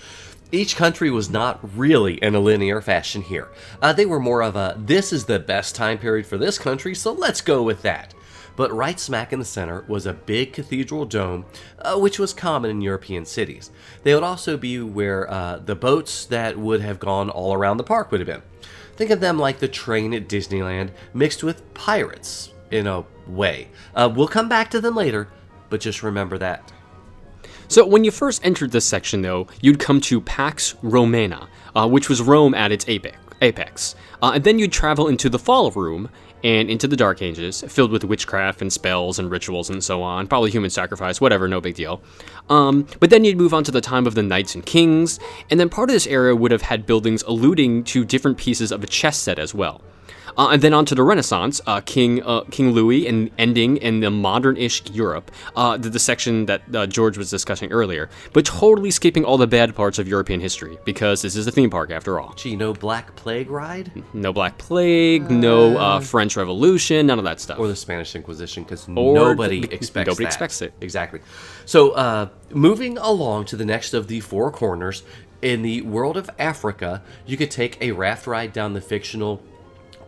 Each 0.50 0.76
country 0.76 1.10
was 1.10 1.28
not 1.28 1.60
really 1.76 2.14
in 2.14 2.34
a 2.34 2.40
linear 2.40 2.80
fashion 2.80 3.20
here. 3.20 3.48
Uh, 3.82 3.92
they 3.92 4.06
were 4.06 4.20
more 4.20 4.42
of 4.42 4.56
a 4.56 4.76
this 4.78 5.12
is 5.12 5.26
the 5.26 5.38
best 5.38 5.74
time 5.74 5.98
period 5.98 6.26
for 6.26 6.38
this 6.38 6.58
country, 6.58 6.94
so 6.94 7.12
let's 7.12 7.42
go 7.42 7.62
with 7.62 7.82
that. 7.82 8.14
But 8.58 8.72
right 8.72 8.98
smack 8.98 9.32
in 9.32 9.38
the 9.38 9.44
center 9.44 9.84
was 9.86 10.04
a 10.04 10.12
big 10.12 10.52
cathedral 10.52 11.04
dome, 11.04 11.46
uh, 11.78 11.96
which 11.96 12.18
was 12.18 12.32
common 12.32 12.72
in 12.72 12.80
European 12.80 13.24
cities. 13.24 13.70
They 14.02 14.12
would 14.14 14.24
also 14.24 14.56
be 14.56 14.80
where 14.80 15.30
uh, 15.30 15.60
the 15.64 15.76
boats 15.76 16.24
that 16.24 16.58
would 16.58 16.80
have 16.80 16.98
gone 16.98 17.30
all 17.30 17.54
around 17.54 17.76
the 17.76 17.84
park 17.84 18.10
would 18.10 18.18
have 18.18 18.26
been. 18.26 18.42
Think 18.96 19.12
of 19.12 19.20
them 19.20 19.38
like 19.38 19.60
the 19.60 19.68
train 19.68 20.12
at 20.12 20.28
Disneyland 20.28 20.90
mixed 21.14 21.44
with 21.44 21.72
pirates, 21.72 22.52
in 22.72 22.88
a 22.88 23.04
way. 23.28 23.68
Uh, 23.94 24.12
we'll 24.12 24.26
come 24.26 24.48
back 24.48 24.72
to 24.72 24.80
them 24.80 24.96
later, 24.96 25.28
but 25.70 25.80
just 25.80 26.02
remember 26.02 26.36
that. 26.38 26.72
So 27.68 27.86
when 27.86 28.02
you 28.02 28.10
first 28.10 28.44
entered 28.44 28.72
this 28.72 28.86
section, 28.86 29.22
though, 29.22 29.46
you'd 29.60 29.78
come 29.78 30.00
to 30.00 30.20
Pax 30.20 30.74
Romana, 30.82 31.48
uh, 31.76 31.86
which 31.86 32.08
was 32.08 32.20
Rome 32.20 32.54
at 32.54 32.72
its 32.72 32.86
apex. 32.88 33.94
Uh, 34.20 34.32
and 34.34 34.42
then 34.42 34.58
you'd 34.58 34.72
travel 34.72 35.06
into 35.06 35.28
the 35.28 35.38
Fall 35.38 35.70
Room 35.70 36.08
and 36.44 36.70
into 36.70 36.86
the 36.86 36.96
Dark 36.96 37.22
Ages, 37.22 37.62
filled 37.68 37.90
with 37.90 38.04
witchcraft 38.04 38.62
and 38.62 38.72
spells 38.72 39.18
and 39.18 39.30
rituals 39.30 39.70
and 39.70 39.82
so 39.82 40.02
on. 40.02 40.26
Probably 40.26 40.50
human 40.50 40.70
sacrifice, 40.70 41.20
whatever, 41.20 41.48
no 41.48 41.60
big 41.60 41.74
deal. 41.74 42.00
Um, 42.48 42.86
but 43.00 43.10
then 43.10 43.24
you'd 43.24 43.36
move 43.36 43.54
on 43.54 43.64
to 43.64 43.70
the 43.70 43.80
time 43.80 44.06
of 44.06 44.14
the 44.14 44.22
Knights 44.22 44.54
and 44.54 44.64
Kings, 44.64 45.18
and 45.50 45.58
then 45.58 45.68
part 45.68 45.90
of 45.90 45.94
this 45.94 46.06
area 46.06 46.34
would 46.34 46.50
have 46.50 46.62
had 46.62 46.86
buildings 46.86 47.22
alluding 47.22 47.84
to 47.84 48.04
different 48.04 48.38
pieces 48.38 48.72
of 48.72 48.82
a 48.82 48.86
chess 48.86 49.18
set 49.18 49.38
as 49.38 49.54
well. 49.54 49.82
Uh, 50.36 50.48
and 50.52 50.62
then 50.62 50.74
on 50.74 50.84
to 50.86 50.94
the 50.94 51.02
Renaissance, 51.02 51.60
uh, 51.66 51.80
King 51.80 52.22
uh, 52.22 52.42
King 52.50 52.72
Louis, 52.72 53.06
and 53.06 53.30
ending 53.38 53.76
in 53.78 54.00
the 54.00 54.10
modern-ish 54.10 54.90
Europe, 54.90 55.30
uh, 55.56 55.76
the, 55.76 55.88
the 55.88 55.98
section 55.98 56.46
that 56.46 56.62
uh, 56.74 56.86
George 56.86 57.16
was 57.16 57.30
discussing 57.30 57.72
earlier, 57.72 58.08
but 58.32 58.44
totally 58.44 58.90
skipping 58.90 59.24
all 59.24 59.38
the 59.38 59.46
bad 59.46 59.74
parts 59.74 59.98
of 59.98 60.06
European 60.08 60.40
history 60.40 60.78
because 60.84 61.22
this 61.22 61.36
is 61.36 61.46
a 61.46 61.50
theme 61.52 61.70
park 61.70 61.90
after 61.90 62.20
all. 62.20 62.32
Gee, 62.34 62.56
no 62.56 62.72
Black 62.72 63.14
Plague 63.16 63.50
ride? 63.50 63.90
No 64.12 64.32
Black 64.32 64.58
Plague, 64.58 65.30
no 65.30 65.76
uh, 65.76 66.00
French 66.00 66.36
Revolution, 66.36 67.06
none 67.06 67.18
of 67.18 67.24
that 67.24 67.40
stuff. 67.40 67.58
or 67.58 67.68
the 67.68 67.76
Spanish 67.76 68.14
Inquisition 68.14 68.62
because 68.64 68.86
nobody 68.88 69.60
the- 69.60 69.72
expects 69.74 70.06
nobody 70.08 70.24
that. 70.24 70.28
expects 70.28 70.62
it. 70.62 70.72
exactly. 70.80 71.20
So, 71.64 71.90
uh, 71.92 72.28
moving 72.50 72.98
along 72.98 73.46
to 73.46 73.56
the 73.56 73.64
next 73.64 73.94
of 73.94 74.08
the 74.08 74.20
four 74.20 74.50
corners 74.50 75.02
in 75.42 75.62
the 75.62 75.82
world 75.82 76.16
of 76.16 76.28
Africa, 76.38 77.02
you 77.26 77.36
could 77.36 77.50
take 77.50 77.80
a 77.80 77.92
raft 77.92 78.26
ride 78.26 78.52
down 78.52 78.72
the 78.72 78.80
fictional 78.80 79.42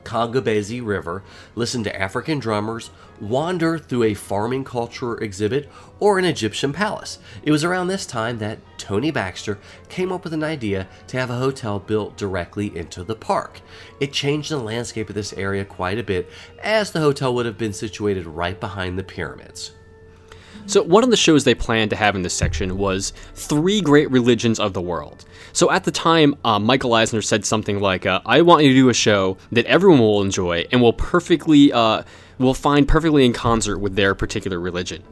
Kongobezi 0.05 0.85
River, 0.85 1.23
listen 1.55 1.85
to 1.85 2.01
African 2.01 2.39
drummers, 2.39 2.91
wander 3.21 3.79
through 3.79 4.05
a 4.05 4.15
farming 4.15 4.65
culture 4.65 5.17
exhibit, 5.19 5.69
or 5.99 6.19
an 6.19 6.25
Egyptian 6.25 6.73
palace. 6.73 7.19
It 7.43 7.51
was 7.51 7.65
around 7.65 7.89
this 7.89 8.07
time 8.07 8.39
that 8.39 8.59
Tony 8.79 9.11
Baxter 9.11 9.59
came 9.89 10.11
up 10.11 10.25
with 10.25 10.33
an 10.33 10.45
idea 10.45 10.89
to 11.09 11.19
have 11.19 11.31
a 11.31 11.39
hotel 11.39 11.79
built 11.79 12.17
directly 12.17 12.77
into 12.77 13.05
the 13.05 13.15
park. 13.15 13.61
It 14.01 14.13
changed 14.13 14.51
the 14.51 14.59
landscape 14.59 15.09
of 15.09 15.15
this 15.15 15.33
area 15.35 15.65
quite 15.65 15.99
a 15.99 16.03
bit, 16.03 16.31
as 16.63 16.91
the 16.91 17.01
hotel 17.01 17.35
would 17.35 17.47
have 17.47 17.59
been 17.59 17.73
situated 17.73 18.27
right 18.27 18.59
behind 18.59 18.99
the 18.99 19.05
pyramids. 19.05 19.73
So, 20.71 20.85
one 20.85 21.03
of 21.03 21.11
the 21.11 21.17
shows 21.17 21.43
they 21.43 21.57
planned 21.57 21.91
to 21.91 21.97
have 21.97 22.15
in 22.15 22.23
this 22.23 22.33
section 22.33 22.79
was 22.79 23.13
Three 23.35 23.81
Great 23.81 24.09
Religions 24.09 24.61
of 24.61 24.73
the 24.73 24.81
World. 24.81 25.25
So, 25.53 25.69
at 25.73 25.83
the 25.83 25.91
time, 25.91 26.37
uh, 26.45 26.61
Michael 26.61 26.95
Eisner 26.95 27.23
said 27.23 27.45
something 27.45 27.81
like, 27.81 28.07
uh, 28.07 28.21
I 28.25 28.43
want 28.43 28.63
you 28.63 28.69
to 28.69 28.77
do 28.77 28.89
a 28.89 28.95
show 28.95 29.37
that 29.51 29.67
everyone 29.67 29.99
will 29.99 30.23
enjoy 30.23 30.67
and 30.71 30.81
will 30.81 30.93
perfectly, 30.93 31.73
uh, 31.73 32.05
will 32.39 32.55
find 32.55 32.87
perfectly 32.87 33.27
in 33.27 33.33
concert 33.33 33.79
with 33.79 33.97
their 33.97 34.15
particular 34.15 34.61
religion. 34.61 35.03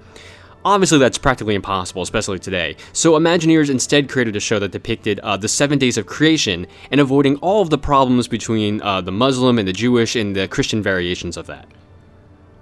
Obviously, 0.65 0.99
that's 0.99 1.19
practically 1.19 1.57
impossible, 1.57 2.03
especially 2.03 2.39
today. 2.39 2.77
So, 2.93 3.19
Imagineers 3.19 3.69
instead 3.69 4.09
created 4.09 4.37
a 4.37 4.41
show 4.41 4.61
that 4.61 4.71
depicted 4.71 5.19
uh, 5.25 5.39
the 5.39 5.49
seven 5.49 5.77
days 5.77 5.99
of 5.99 6.07
creation 6.07 6.69
and 6.93 7.01
avoiding 7.01 7.35
all 7.39 7.63
of 7.63 7.71
the 7.71 7.79
problems 7.79 8.29
between 8.29 8.81
uh, 8.83 9.01
the 9.01 9.11
Muslim 9.11 9.59
and 9.59 9.67
the 9.67 9.73
Jewish 9.73 10.15
and 10.15 10.37
the 10.37 10.47
Christian 10.47 10.85
variations 10.85 11.37
of 11.37 11.49
that. 11.49 11.67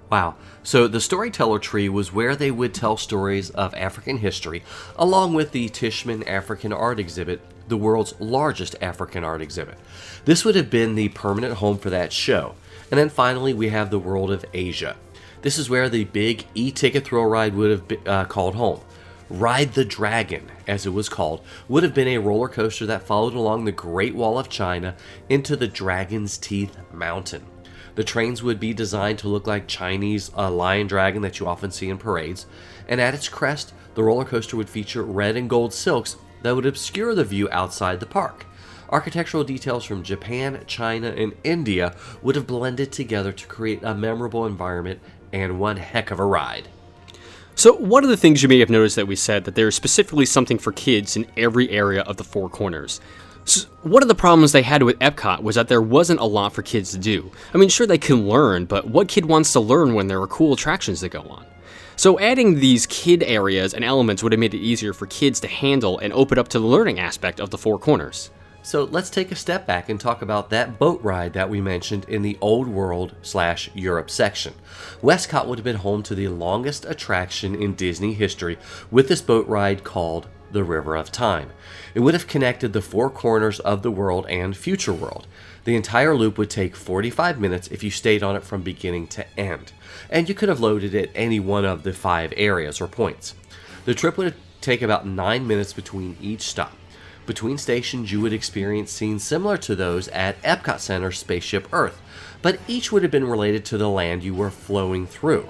Wow. 0.09 0.35
So 0.63 0.87
the 0.87 1.01
storyteller 1.01 1.59
tree 1.59 1.89
was 1.89 2.13
where 2.13 2.35
they 2.35 2.51
would 2.51 2.73
tell 2.73 2.97
stories 2.97 3.49
of 3.49 3.73
African 3.75 4.17
history, 4.17 4.63
along 4.95 5.33
with 5.33 5.51
the 5.51 5.69
Tishman 5.69 6.27
African 6.27 6.71
Art 6.71 6.99
Exhibit, 6.99 7.41
the 7.67 7.77
world's 7.77 8.19
largest 8.19 8.75
African 8.81 9.23
art 9.23 9.41
exhibit. 9.41 9.77
This 10.25 10.45
would 10.45 10.55
have 10.55 10.69
been 10.69 10.95
the 10.95 11.09
permanent 11.09 11.55
home 11.55 11.77
for 11.77 11.89
that 11.89 12.13
show. 12.13 12.55
And 12.89 12.97
then 12.97 13.09
finally, 13.09 13.53
we 13.53 13.69
have 13.69 13.89
the 13.89 13.99
world 13.99 14.31
of 14.31 14.45
Asia. 14.53 14.95
This 15.41 15.57
is 15.57 15.69
where 15.69 15.89
the 15.89 16.05
big 16.05 16.45
e-ticket 16.55 17.05
thrill 17.05 17.25
ride 17.25 17.53
would 17.55 17.71
have 17.71 17.87
been, 17.87 18.07
uh, 18.07 18.25
called 18.25 18.55
home. 18.55 18.79
Ride 19.29 19.73
the 19.73 19.83
Dragon, 19.83 20.49
as 20.67 20.85
it 20.85 20.91
was 20.91 21.09
called, 21.09 21.41
would 21.67 21.83
have 21.83 21.93
been 21.93 22.07
a 22.07 22.17
roller 22.19 22.47
coaster 22.47 22.85
that 22.85 23.03
followed 23.03 23.33
along 23.33 23.65
the 23.65 23.73
Great 23.73 24.15
Wall 24.15 24.39
of 24.39 24.47
China 24.47 24.95
into 25.27 25.57
the 25.57 25.67
Dragon's 25.67 26.37
Teeth 26.37 26.77
Mountain. 26.93 27.45
The 27.97 28.03
trains 28.03 28.43
would 28.43 28.59
be 28.59 28.75
designed 28.75 29.17
to 29.19 29.27
look 29.27 29.47
like 29.47 29.67
Chinese 29.67 30.29
uh, 30.37 30.51
lion 30.51 30.85
dragon 30.85 31.23
that 31.23 31.39
you 31.39 31.47
often 31.47 31.71
see 31.71 31.89
in 31.89 31.97
parades, 31.97 32.45
and 32.87 33.01
at 33.01 33.15
its 33.15 33.27
crest, 33.27 33.73
the 33.95 34.03
roller 34.03 34.23
coaster 34.23 34.55
would 34.55 34.69
feature 34.69 35.01
red 35.01 35.35
and 35.35 35.49
gold 35.49 35.73
silks 35.73 36.15
that 36.43 36.55
would 36.55 36.67
obscure 36.67 37.15
the 37.15 37.23
view 37.23 37.49
outside 37.51 37.99
the 37.99 38.05
park. 38.05 38.45
Architectural 38.91 39.43
details 39.43 39.83
from 39.83 40.03
Japan, 40.03 40.63
China, 40.67 41.07
and 41.07 41.33
India 41.43 41.95
would 42.21 42.35
have 42.35 42.45
blended 42.45 42.91
together 42.91 43.31
to 43.31 43.47
create 43.47 43.81
a 43.81 43.95
memorable 43.95 44.45
environment 44.45 44.99
and 45.33 45.59
one 45.59 45.77
heck 45.77 46.11
of 46.11 46.19
a 46.19 46.23
ride. 46.23 46.67
So, 47.55 47.73
one 47.73 48.03
of 48.03 48.11
the 48.11 48.17
things 48.17 48.43
you 48.43 48.47
may 48.47 48.59
have 48.59 48.69
noticed 48.69 48.97
that 48.97 49.07
we 49.07 49.15
said 49.15 49.45
that 49.45 49.55
there 49.55 49.67
is 49.67 49.73
specifically 49.73 50.27
something 50.27 50.59
for 50.59 50.71
kids 50.71 51.17
in 51.17 51.25
every 51.35 51.71
area 51.71 52.03
of 52.03 52.17
the 52.17 52.23
Four 52.23 52.47
Corners. 52.47 53.01
S 53.47 53.67
one 53.83 54.01
of 54.01 54.09
the 54.09 54.15
problems 54.15 54.51
they 54.51 54.63
had 54.63 54.83
with 54.83 54.99
Epcot 54.99 55.41
was 55.41 55.55
that 55.55 55.69
there 55.69 55.81
wasn't 55.81 56.19
a 56.19 56.25
lot 56.25 56.53
for 56.53 56.61
kids 56.61 56.91
to 56.91 56.97
do. 56.97 57.31
I 57.53 57.57
mean, 57.57 57.69
sure, 57.69 57.87
they 57.87 57.97
can 57.97 58.27
learn, 58.27 58.65
but 58.65 58.89
what 58.89 59.07
kid 59.07 59.25
wants 59.25 59.53
to 59.53 59.61
learn 59.61 59.93
when 59.93 60.07
there 60.07 60.21
are 60.21 60.27
cool 60.27 60.53
attractions 60.53 60.99
that 61.01 61.09
go 61.09 61.21
on? 61.21 61.45
So, 61.95 62.19
adding 62.19 62.59
these 62.59 62.85
kid 62.85 63.23
areas 63.23 63.73
and 63.73 63.83
elements 63.83 64.21
would 64.21 64.33
have 64.33 64.39
made 64.39 64.53
it 64.53 64.59
easier 64.59 64.93
for 64.93 65.07
kids 65.07 65.39
to 65.39 65.47
handle 65.47 65.97
and 65.99 66.11
open 66.13 66.37
up 66.37 66.49
to 66.49 66.59
the 66.59 66.65
learning 66.65 66.99
aspect 66.99 67.39
of 67.39 67.49
the 67.49 67.57
Four 67.57 67.79
Corners. 67.79 68.29
So 68.67 68.83
let's 68.83 69.09
take 69.09 69.31
a 69.31 69.35
step 69.35 69.65
back 69.65 69.87
and 69.87 69.97
talk 69.97 70.21
about 70.21 70.49
that 70.49 70.77
boat 70.77 71.01
ride 71.01 71.31
that 71.31 71.49
we 71.49 71.61
mentioned 71.61 72.03
in 72.09 72.21
the 72.21 72.37
Old 72.41 72.67
World 72.67 73.15
slash 73.21 73.69
Europe 73.73 74.09
section. 74.09 74.55
WESTCot 75.01 75.47
would 75.47 75.57
have 75.57 75.63
been 75.63 75.77
home 75.77 76.03
to 76.03 76.13
the 76.13 76.27
longest 76.27 76.83
attraction 76.83 77.55
in 77.55 77.75
Disney 77.75 78.13
history 78.13 78.57
with 78.91 79.07
this 79.07 79.21
boat 79.21 79.47
ride 79.47 79.85
called 79.85 80.27
the 80.51 80.63
River 80.63 80.95
of 80.95 81.11
Time. 81.11 81.51
It 81.93 81.99
would 81.99 82.13
have 82.13 82.27
connected 82.27 82.73
the 82.73 82.81
four 82.81 83.09
corners 83.09 83.59
of 83.59 83.83
the 83.83 83.91
world 83.91 84.25
and 84.29 84.55
future 84.55 84.93
world. 84.93 85.27
The 85.63 85.75
entire 85.75 86.15
loop 86.15 86.37
would 86.37 86.49
take 86.49 86.75
45 86.75 87.39
minutes 87.39 87.67
if 87.67 87.83
you 87.83 87.91
stayed 87.91 88.23
on 88.23 88.35
it 88.35 88.43
from 88.43 88.61
beginning 88.61 89.07
to 89.07 89.25
end, 89.37 89.73
and 90.09 90.29
you 90.29 90.35
could 90.35 90.49
have 90.49 90.59
loaded 90.59 90.95
at 90.95 91.09
any 91.13 91.39
one 91.39 91.65
of 91.65 91.83
the 91.83 91.93
five 91.93 92.33
areas 92.37 92.79
or 92.79 92.87
points. 92.87 93.35
The 93.85 93.93
trip 93.93 94.17
would 94.17 94.35
take 94.61 94.81
about 94.81 95.05
9 95.05 95.47
minutes 95.47 95.73
between 95.73 96.17
each 96.21 96.41
stop. 96.41 96.73
Between 97.25 97.57
stations, 97.57 98.11
you 98.11 98.21
would 98.21 98.31
experience 98.31 98.89
scenes 98.89 99.23
similar 99.23 99.57
to 99.57 99.75
those 99.75 100.07
at 100.09 100.41
Epcot 100.43 100.79
Center's 100.79 101.19
Spaceship 101.19 101.67
Earth, 101.73 102.01
but 102.41 102.59
each 102.67 102.91
would 102.91 103.03
have 103.03 103.11
been 103.11 103.27
related 103.27 103.65
to 103.65 103.77
the 103.77 103.89
land 103.89 104.23
you 104.23 104.33
were 104.33 104.49
flowing 104.49 105.05
through. 105.05 105.49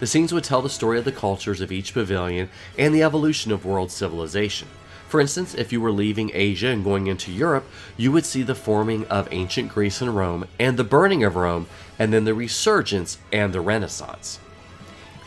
The 0.00 0.06
scenes 0.06 0.32
would 0.32 0.44
tell 0.44 0.62
the 0.62 0.70
story 0.70 0.98
of 0.98 1.04
the 1.04 1.12
cultures 1.12 1.60
of 1.60 1.70
each 1.70 1.92
pavilion 1.92 2.48
and 2.78 2.94
the 2.94 3.02
evolution 3.02 3.52
of 3.52 3.66
world 3.66 3.92
civilization. 3.92 4.66
For 5.08 5.20
instance, 5.20 5.54
if 5.54 5.72
you 5.72 5.80
were 5.80 5.92
leaving 5.92 6.30
Asia 6.32 6.68
and 6.68 6.82
going 6.82 7.06
into 7.06 7.30
Europe, 7.30 7.66
you 7.96 8.10
would 8.10 8.24
see 8.24 8.42
the 8.42 8.54
forming 8.54 9.06
of 9.08 9.28
ancient 9.30 9.68
Greece 9.68 10.00
and 10.00 10.16
Rome, 10.16 10.46
and 10.58 10.78
the 10.78 10.84
burning 10.84 11.22
of 11.22 11.36
Rome, 11.36 11.66
and 11.98 12.12
then 12.12 12.24
the 12.24 12.32
resurgence 12.32 13.18
and 13.30 13.52
the 13.52 13.60
Renaissance. 13.60 14.40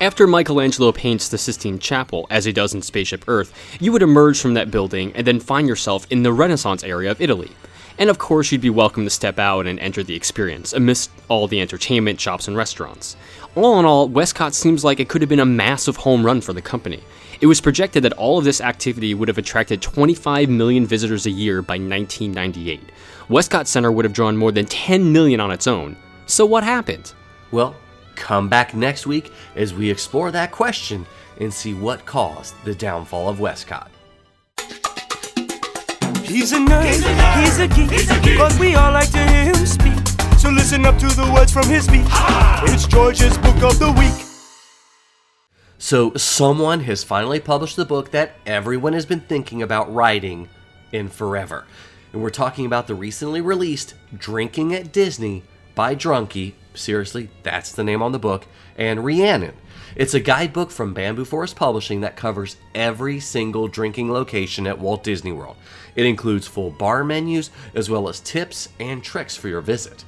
After 0.02 0.26
Michelangelo 0.26 0.92
paints 0.92 1.30
the 1.30 1.38
Sistine 1.38 1.78
Chapel, 1.78 2.26
as 2.32 2.46
he 2.46 2.52
does 2.52 2.74
in 2.74 2.82
Spaceship 2.82 3.26
Earth, 3.28 3.54
you 3.80 3.92
would 3.92 4.02
emerge 4.02 4.42
from 4.42 4.56
that 4.56 4.72
building 4.72 5.12
and 5.16 5.28
then 5.28 5.40
find 5.40 5.68
yourself 5.68 6.08
in 6.10 6.24
the 6.24 6.34
Renaissance 6.34 6.84
area 6.84 7.12
of 7.12 7.22
Italy. 7.22 7.52
And 7.98 8.10
of 8.10 8.18
course, 8.18 8.52
you'd 8.52 8.62
be 8.62 8.70
welcome 8.70 9.04
to 9.04 9.10
step 9.10 9.38
out 9.38 9.68
and 9.68 9.80
enter 9.80 10.02
the 10.02 10.16
experience 10.16 10.74
amidst 10.74 11.12
all 11.30 11.48
the 11.48 11.62
entertainment, 11.62 12.20
shops, 12.20 12.48
and 12.48 12.58
restaurants. 12.58 13.16
All 13.56 13.80
in 13.80 13.86
all, 13.86 14.10
WESTCot 14.10 14.54
seems 14.54 14.84
like 14.84 15.00
it 15.00 15.10
could 15.10 15.22
have 15.22 15.30
been 15.30 15.40
a 15.40 15.46
massive 15.46 15.98
home 15.98 16.26
run 16.26 16.42
for 16.42 16.54
the 16.54 16.62
company. 16.62 17.04
It 17.40 17.46
was 17.46 17.62
projected 17.62 18.04
that 18.04 18.14
all 18.14 18.40
of 18.40 18.46
this 18.46 18.62
activity 18.62 19.14
would 19.14 19.28
have 19.28 19.38
attracted 19.38 19.82
25 19.82 20.50
million 20.50 20.88
visitors 20.88 21.28
a 21.28 21.32
year 21.32 21.62
by 21.62 21.76
1998. 21.76 22.82
WESTCot 23.30 23.68
Center 23.68 23.92
would 23.92 24.06
have 24.06 24.14
drawn 24.14 24.38
more 24.38 24.52
than 24.52 24.66
10 24.66 25.12
million 25.12 25.40
on 25.40 25.52
its 25.52 25.68
own. 25.68 25.96
So 26.26 26.46
what 26.46 26.64
happened? 26.64 27.14
Well, 27.52 27.76
come 28.16 28.50
back 28.50 28.74
next 28.74 29.06
week 29.06 29.32
as 29.56 29.74
we 29.74 29.92
explore 29.92 30.32
that 30.32 30.52
question 30.52 31.06
and 31.40 31.54
see 31.54 31.74
what 31.74 32.06
caused 32.06 32.56
the 32.64 32.74
downfall 32.74 33.30
of 33.30 33.38
WESTCot. 33.38 33.88
He's 36.34 36.52
a 36.52 36.56
nerd, 36.56 36.88
he's 37.44 37.60
a, 37.60 37.68
geek, 37.68 38.40
but 38.40 38.60
we 38.60 38.74
all 38.74 38.92
like 38.92 39.12
to 39.12 39.20
hear 39.20 39.54
him 39.54 39.66
speak. 39.68 39.94
So 40.40 40.50
listen 40.50 40.84
up 40.84 40.98
to 40.98 41.06
the 41.06 41.32
words 41.32 41.54
from 41.54 41.70
his 41.70 41.86
speech. 41.86 42.08
It's 42.64 42.88
George's 42.88 43.38
Book 43.38 43.62
of 43.62 43.78
the 43.78 43.92
Week. 43.92 44.26
So, 45.78 46.16
someone 46.16 46.80
has 46.86 47.04
finally 47.04 47.40
published 47.40 47.76
the 47.76 47.86
book 47.86 48.10
that 48.12 48.32
everyone 48.48 48.94
has 48.94 49.06
been 49.06 49.20
thinking 49.20 49.62
about 49.62 49.94
writing 49.94 50.50
in 50.92 51.08
forever. 51.08 51.66
And 52.12 52.24
we're 52.24 52.32
talking 52.32 52.66
about 52.66 52.88
the 52.88 52.96
recently 52.96 53.40
released 53.40 53.94
Drinking 54.18 54.74
at 54.74 54.92
Disney 54.92 55.44
by 55.76 55.94
Drunky. 55.94 56.54
Seriously, 56.74 57.30
that's 57.44 57.72
the 57.72 57.84
name 57.84 58.02
on 58.02 58.12
the 58.12 58.18
book. 58.18 58.48
And 58.76 59.06
Rhiannon. 59.06 59.54
It's 59.96 60.14
a 60.16 60.20
guidebook 60.20 60.72
from 60.72 60.94
Bamboo 60.94 61.26
Forest 61.26 61.56
Publishing 61.56 62.02
that 62.02 62.16
covers 62.16 62.58
every 62.74 63.20
single 63.20 63.68
drinking 63.68 64.12
location 64.12 64.66
at 64.66 64.80
Walt 64.80 65.04
Disney 65.04 65.32
World. 65.32 65.56
It 65.96 66.06
includes 66.06 66.48
full 66.48 66.72
bar 66.72 67.04
menus 67.04 67.52
as 67.76 67.90
well 67.90 68.10
as 68.10 68.20
tips 68.20 68.70
and 68.80 69.04
tricks 69.04 69.38
for 69.38 69.50
your 69.50 69.62
visit. 69.62 70.04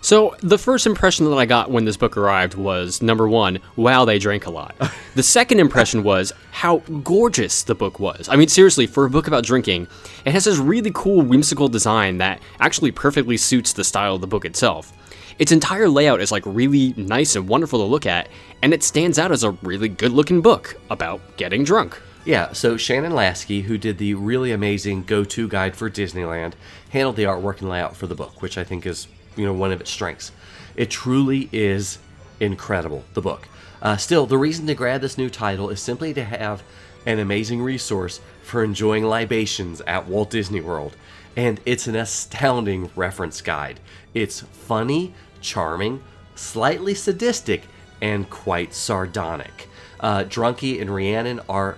So, 0.00 0.36
the 0.42 0.58
first 0.58 0.86
impression 0.86 1.24
that 1.30 1.36
I 1.38 1.46
got 1.46 1.70
when 1.70 1.86
this 1.86 1.96
book 1.96 2.18
arrived 2.18 2.56
was 2.56 3.00
number 3.00 3.26
one, 3.26 3.58
wow, 3.74 4.04
they 4.04 4.18
drank 4.18 4.44
a 4.44 4.50
lot. 4.50 4.76
the 5.14 5.22
second 5.22 5.60
impression 5.60 6.02
was 6.02 6.30
how 6.50 6.78
gorgeous 7.02 7.62
the 7.62 7.74
book 7.74 7.98
was. 7.98 8.28
I 8.28 8.36
mean, 8.36 8.48
seriously, 8.48 8.86
for 8.86 9.06
a 9.06 9.10
book 9.10 9.28
about 9.28 9.44
drinking, 9.44 9.88
it 10.26 10.32
has 10.32 10.44
this 10.44 10.58
really 10.58 10.90
cool, 10.94 11.22
whimsical 11.22 11.68
design 11.68 12.18
that 12.18 12.42
actually 12.60 12.92
perfectly 12.92 13.38
suits 13.38 13.72
the 13.72 13.82
style 13.82 14.16
of 14.16 14.20
the 14.20 14.26
book 14.26 14.44
itself. 14.44 14.92
Its 15.38 15.52
entire 15.52 15.88
layout 15.88 16.20
is 16.20 16.30
like 16.30 16.44
really 16.46 16.94
nice 16.96 17.34
and 17.34 17.48
wonderful 17.48 17.78
to 17.80 17.84
look 17.84 18.06
at, 18.06 18.28
and 18.64 18.72
it 18.72 18.82
stands 18.82 19.18
out 19.18 19.30
as 19.30 19.44
a 19.44 19.50
really 19.50 19.90
good 19.90 20.10
looking 20.10 20.40
book 20.40 20.80
about 20.88 21.20
getting 21.36 21.64
drunk. 21.64 22.00
Yeah, 22.24 22.54
so 22.54 22.78
Shannon 22.78 23.12
Lasky, 23.14 23.60
who 23.60 23.76
did 23.76 23.98
the 23.98 24.14
really 24.14 24.52
amazing 24.52 25.04
go 25.04 25.22
to 25.22 25.46
guide 25.46 25.76
for 25.76 25.90
Disneyland, 25.90 26.54
handled 26.88 27.16
the 27.16 27.24
artwork 27.24 27.60
and 27.60 27.68
layout 27.68 27.94
for 27.94 28.06
the 28.06 28.14
book, 28.14 28.40
which 28.40 28.56
I 28.56 28.64
think 28.64 28.86
is, 28.86 29.06
you 29.36 29.44
know, 29.44 29.52
one 29.52 29.70
of 29.70 29.82
its 29.82 29.90
strengths. 29.90 30.32
It 30.76 30.88
truly 30.88 31.50
is 31.52 31.98
incredible, 32.40 33.04
the 33.12 33.20
book. 33.20 33.48
Uh, 33.82 33.98
still, 33.98 34.24
the 34.24 34.38
reason 34.38 34.66
to 34.68 34.74
grab 34.74 35.02
this 35.02 35.18
new 35.18 35.28
title 35.28 35.68
is 35.68 35.82
simply 35.82 36.14
to 36.14 36.24
have 36.24 36.62
an 37.04 37.18
amazing 37.18 37.60
resource 37.60 38.22
for 38.42 38.64
enjoying 38.64 39.04
libations 39.04 39.82
at 39.82 40.08
Walt 40.08 40.30
Disney 40.30 40.62
World. 40.62 40.96
And 41.36 41.60
it's 41.66 41.86
an 41.86 41.96
astounding 41.96 42.90
reference 42.96 43.42
guide. 43.42 43.78
It's 44.14 44.40
funny, 44.40 45.12
charming, 45.42 46.02
slightly 46.34 46.94
sadistic, 46.94 47.64
and 48.00 48.28
quite 48.30 48.74
sardonic. 48.74 49.68
Uh, 50.00 50.24
Drunky 50.24 50.80
and 50.80 50.94
Rhiannon 50.94 51.40
are 51.48 51.76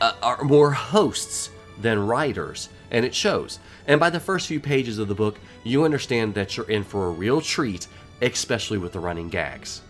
uh, 0.00 0.12
are 0.22 0.42
more 0.44 0.72
hosts 0.72 1.50
than 1.80 2.06
writers, 2.06 2.68
and 2.90 3.04
it 3.04 3.14
shows. 3.14 3.58
And 3.86 3.98
by 3.98 4.10
the 4.10 4.20
first 4.20 4.46
few 4.48 4.60
pages 4.60 4.98
of 4.98 5.08
the 5.08 5.14
book, 5.14 5.38
you 5.64 5.84
understand 5.84 6.34
that 6.34 6.56
you're 6.56 6.68
in 6.68 6.84
for 6.84 7.06
a 7.06 7.10
real 7.10 7.40
treat, 7.40 7.86
especially 8.20 8.78
with 8.78 8.92
the 8.92 9.00
running 9.00 9.28
gags. 9.28 9.80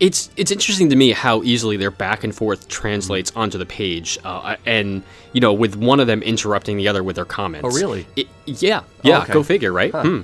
It's 0.00 0.30
it's 0.36 0.50
interesting 0.50 0.90
to 0.90 0.96
me 0.96 1.12
how 1.12 1.42
easily 1.44 1.76
their 1.76 1.92
back 1.92 2.24
and 2.24 2.34
forth 2.34 2.66
translates 2.68 3.30
onto 3.36 3.58
the 3.58 3.66
page, 3.66 4.18
uh, 4.24 4.56
and 4.66 5.02
you 5.32 5.40
know, 5.40 5.52
with 5.52 5.76
one 5.76 6.00
of 6.00 6.06
them 6.08 6.22
interrupting 6.22 6.76
the 6.76 6.88
other 6.88 7.04
with 7.04 7.16
their 7.16 7.24
comments. 7.24 7.68
Oh, 7.70 7.78
really? 7.78 8.06
It- 8.16 8.28
yeah, 8.46 8.82
yeah. 9.02 9.22
okay. 9.22 9.32
Go 9.32 9.42
figure, 9.42 9.72
right? 9.72 9.92
Hmm. 9.92 10.22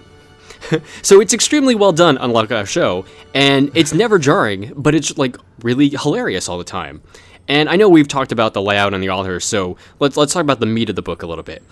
so 1.03 1.21
it's 1.21 1.35
extremely 1.35 1.75
well 1.75 1.93
done, 1.93 2.19
unlike 2.19 2.51
our 2.53 2.67
show, 2.67 3.05
and 3.35 3.71
it's 3.75 3.93
never 3.93 4.19
jarring, 4.19 4.73
but 4.77 4.95
it's 4.95 5.17
like 5.19 5.37
really 5.63 5.91
hilarious 5.91 6.49
all 6.49 6.59
the 6.59 6.65
time. 6.65 7.03
And 7.49 7.69
I 7.69 7.77
know 7.77 7.89
we've 7.89 8.09
talked 8.09 8.33
about 8.33 8.55
the 8.55 8.63
layout 8.63 8.95
and 8.95 9.03
the 9.03 9.11
author, 9.11 9.41
so 9.41 9.77
let's 9.99 10.17
let's 10.17 10.33
talk 10.33 10.43
about 10.43 10.61
the 10.61 10.67
meat 10.67 10.91
of 10.91 10.97
the 10.97 11.03
book 11.03 11.23
a 11.23 11.27
little 11.27 11.45
bit. 11.45 11.63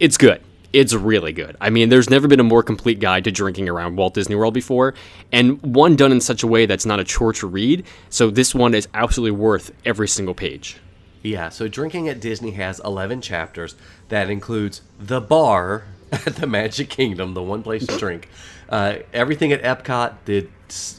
It's 0.00 0.16
good. 0.16 0.40
It's 0.72 0.92
really 0.92 1.32
good. 1.32 1.56
I 1.60 1.70
mean, 1.70 1.88
there's 1.88 2.10
never 2.10 2.26
been 2.26 2.40
a 2.40 2.44
more 2.44 2.64
complete 2.64 2.98
guide 2.98 3.22
to 3.24 3.30
drinking 3.30 3.68
around 3.68 3.94
Walt 3.94 4.14
Disney 4.14 4.34
World 4.34 4.54
before, 4.54 4.94
and 5.30 5.62
one 5.62 5.94
done 5.94 6.10
in 6.10 6.20
such 6.20 6.42
a 6.42 6.48
way 6.48 6.66
that's 6.66 6.84
not 6.84 6.98
a 6.98 7.04
chore 7.04 7.32
to 7.34 7.46
read. 7.46 7.86
So 8.10 8.28
this 8.28 8.56
one 8.56 8.74
is 8.74 8.88
absolutely 8.92 9.38
worth 9.38 9.70
every 9.84 10.08
single 10.08 10.34
page. 10.34 10.78
Yeah, 11.24 11.48
so 11.48 11.68
Drinking 11.68 12.10
at 12.10 12.20
Disney 12.20 12.50
has 12.50 12.80
11 12.80 13.22
chapters. 13.22 13.76
That 14.10 14.28
includes 14.28 14.82
the 14.98 15.22
bar 15.22 15.84
at 16.26 16.36
the 16.36 16.46
Magic 16.46 16.88
Kingdom, 16.88 17.34
the 17.34 17.42
one 17.42 17.62
place 17.62 17.86
to 17.86 17.98
drink. 17.98 18.28
Uh, 18.68 18.96
everything 19.12 19.52
at 19.52 19.62
Epcot, 19.62 20.14
the, 20.24 20.48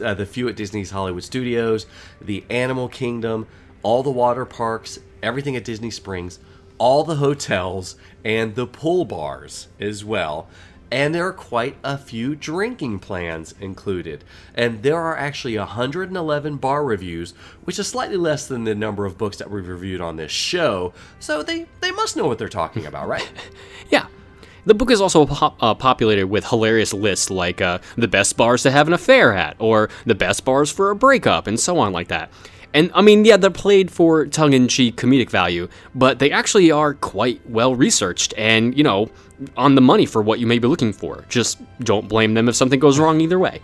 uh, 0.04 0.14
the 0.14 0.26
few 0.26 0.48
at 0.48 0.56
Disney's 0.56 0.92
Hollywood 0.92 1.24
Studios, 1.24 1.86
the 2.22 2.44
Animal 2.50 2.88
Kingdom, 2.88 3.48
all 3.84 4.04
the 4.04 4.12
water 4.12 4.46
parks, 4.46 5.00
everything 5.22 5.56
at 5.56 5.64
Disney 5.64 5.92
Springs, 5.92 6.40
all 6.78 7.04
the 7.04 7.16
hotels, 7.16 7.96
and 8.24 8.56
the 8.56 8.68
pool 8.68 9.06
bars 9.06 9.68
as 9.80 10.04
well. 10.04 10.48
And 10.92 11.16
there 11.16 11.28
are 11.28 11.34
quite 11.34 11.78
a 11.84 11.98
few 11.98 12.36
drinking 12.36 13.00
plans 13.00 13.56
included. 13.60 14.24
And 14.54 14.84
there 14.84 14.98
are 15.00 15.18
actually 15.18 15.58
111 15.58 16.58
bar 16.58 16.86
reviews, 16.86 17.34
which 17.64 17.80
is 17.80 17.88
slightly 17.88 18.18
less 18.18 18.48
than 18.48 18.64
the 18.64 18.76
number 18.76 19.06
of 19.06 19.18
books 19.18 19.38
that 19.38 19.50
we've 19.50 19.68
reviewed 19.68 20.00
on 20.00 20.16
this 20.16 20.32
show. 20.32 20.94
So 21.20 21.42
they, 21.42 21.66
they 21.82 21.92
must 21.92 22.16
know 22.16 22.28
what 22.28 22.38
they're 22.38 22.50
talking 22.50 22.86
about, 22.86 23.08
right? 23.08 23.30
Yeah. 23.92 24.08
The 24.66 24.74
book 24.74 24.90
is 24.90 25.00
also 25.00 25.26
pop- 25.26 25.62
uh, 25.62 25.76
populated 25.76 26.26
with 26.26 26.48
hilarious 26.48 26.94
lists 26.94 27.30
like 27.30 27.62
uh, 27.62 27.80
the 27.98 28.08
best 28.08 28.36
bars 28.36 28.64
to 28.64 28.72
have 28.72 28.88
an 28.88 28.94
affair 28.94 29.34
at, 29.34 29.56
or 29.60 29.90
the 30.06 30.16
best 30.16 30.44
bars 30.44 30.72
for 30.72 30.90
a 30.90 30.96
breakup, 30.96 31.48
and 31.48 31.60
so 31.60 31.78
on 31.78 31.94
like 31.94 32.08
that. 32.08 32.32
And 32.74 32.92
I 32.94 33.02
mean, 33.02 33.24
yeah, 33.24 33.38
they're 33.38 33.52
played 33.52 33.90
for 33.90 34.26
tongue 34.26 34.54
in 34.54 34.68
cheek 34.68 34.98
comedic 34.98 35.30
value, 35.30 35.70
but 35.94 36.20
they 36.20 36.30
actually 36.32 36.72
are 36.72 36.94
quite 36.94 37.40
well 37.50 37.74
researched 37.74 38.34
and, 38.38 38.78
you 38.78 38.84
know, 38.84 39.10
on 39.56 39.76
the 39.76 39.82
money 39.82 40.06
for 40.06 40.22
what 40.22 40.40
you 40.40 40.48
may 40.48 40.60
be 40.60 40.68
looking 40.68 40.92
for. 40.92 41.24
Just 41.30 41.62
don't 41.80 42.10
blame 42.10 42.34
them 42.34 42.50
if 42.50 42.56
something 42.56 42.80
goes 42.80 43.00
wrong 43.00 43.22
either 43.22 43.40
way. 43.40 43.62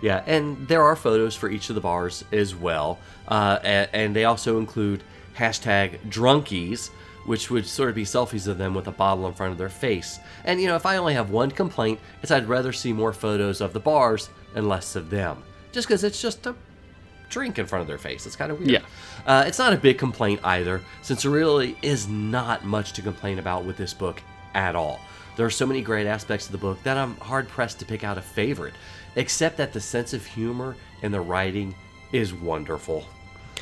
Yeah, 0.00 0.22
and 0.26 0.68
there 0.68 0.82
are 0.82 0.96
photos 0.96 1.34
for 1.34 1.50
each 1.50 1.68
of 1.68 1.74
the 1.74 1.80
bars 1.80 2.24
as 2.32 2.54
well. 2.54 2.98
Uh, 3.28 3.58
and, 3.62 3.88
and 3.92 4.16
they 4.16 4.24
also 4.24 4.58
include 4.58 5.02
hashtag 5.36 5.98
drunkies, 6.08 6.90
which 7.26 7.50
would 7.50 7.66
sort 7.66 7.88
of 7.88 7.94
be 7.94 8.04
selfies 8.04 8.46
of 8.46 8.58
them 8.58 8.74
with 8.74 8.88
a 8.88 8.92
bottle 8.92 9.26
in 9.26 9.34
front 9.34 9.52
of 9.52 9.58
their 9.58 9.68
face. 9.68 10.18
And, 10.44 10.60
you 10.60 10.66
know, 10.66 10.76
if 10.76 10.86
I 10.86 10.96
only 10.96 11.14
have 11.14 11.30
one 11.30 11.50
complaint, 11.50 12.00
it's 12.22 12.30
I'd 12.30 12.48
rather 12.48 12.72
see 12.72 12.92
more 12.92 13.12
photos 13.12 13.60
of 13.60 13.72
the 13.72 13.80
bars 13.80 14.28
and 14.54 14.68
less 14.68 14.96
of 14.96 15.10
them. 15.10 15.42
Just 15.72 15.88
because 15.88 16.04
it's 16.04 16.20
just 16.20 16.46
a 16.46 16.54
drink 17.30 17.58
in 17.58 17.66
front 17.66 17.82
of 17.82 17.88
their 17.88 17.98
face. 17.98 18.26
It's 18.26 18.36
kind 18.36 18.52
of 18.52 18.58
weird. 18.58 18.70
Yeah. 18.70 18.82
Uh, 19.26 19.44
it's 19.46 19.58
not 19.58 19.72
a 19.72 19.76
big 19.76 19.98
complaint 19.98 20.40
either, 20.44 20.80
since 21.02 21.22
there 21.22 21.32
really 21.32 21.76
is 21.82 22.06
not 22.08 22.64
much 22.64 22.92
to 22.92 23.02
complain 23.02 23.38
about 23.38 23.64
with 23.64 23.76
this 23.76 23.94
book 23.94 24.22
at 24.54 24.76
all. 24.76 25.00
There 25.36 25.44
are 25.44 25.50
so 25.50 25.66
many 25.66 25.80
great 25.80 26.06
aspects 26.06 26.46
of 26.46 26.52
the 26.52 26.58
book 26.58 26.80
that 26.84 26.96
I'm 26.96 27.16
hard 27.16 27.48
pressed 27.48 27.80
to 27.80 27.84
pick 27.84 28.04
out 28.04 28.18
a 28.18 28.22
favorite, 28.22 28.74
except 29.16 29.56
that 29.56 29.72
the 29.72 29.80
sense 29.80 30.12
of 30.12 30.24
humor 30.24 30.76
and 31.02 31.12
the 31.12 31.20
writing 31.20 31.74
is 32.12 32.32
wonderful. 32.32 33.04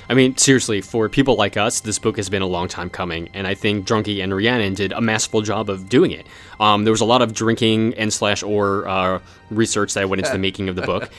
I 0.08 0.14
mean, 0.14 0.36
seriously, 0.36 0.80
for 0.80 1.08
people 1.08 1.36
like 1.36 1.56
us, 1.56 1.80
this 1.80 1.98
book 1.98 2.16
has 2.16 2.28
been 2.28 2.42
a 2.42 2.46
long 2.46 2.68
time 2.68 2.90
coming, 2.90 3.28
and 3.34 3.46
I 3.46 3.54
think 3.54 3.86
Drunky 3.86 4.22
and 4.22 4.34
Rhiannon 4.34 4.74
did 4.74 4.92
a 4.92 5.00
masterful 5.00 5.42
job 5.42 5.70
of 5.70 5.88
doing 5.88 6.10
it. 6.10 6.26
Um, 6.60 6.84
there 6.84 6.92
was 6.92 7.00
a 7.00 7.06
lot 7.06 7.22
of 7.22 7.32
drinking 7.32 7.94
and 7.94 8.12
slash 8.12 8.42
or 8.42 8.86
uh, 8.88 9.20
research 9.50 9.94
that 9.94 10.08
went 10.08 10.20
into 10.20 10.32
the 10.32 10.38
making 10.48 10.68
of 10.68 10.76
the 10.76 10.82
book, 10.82 11.10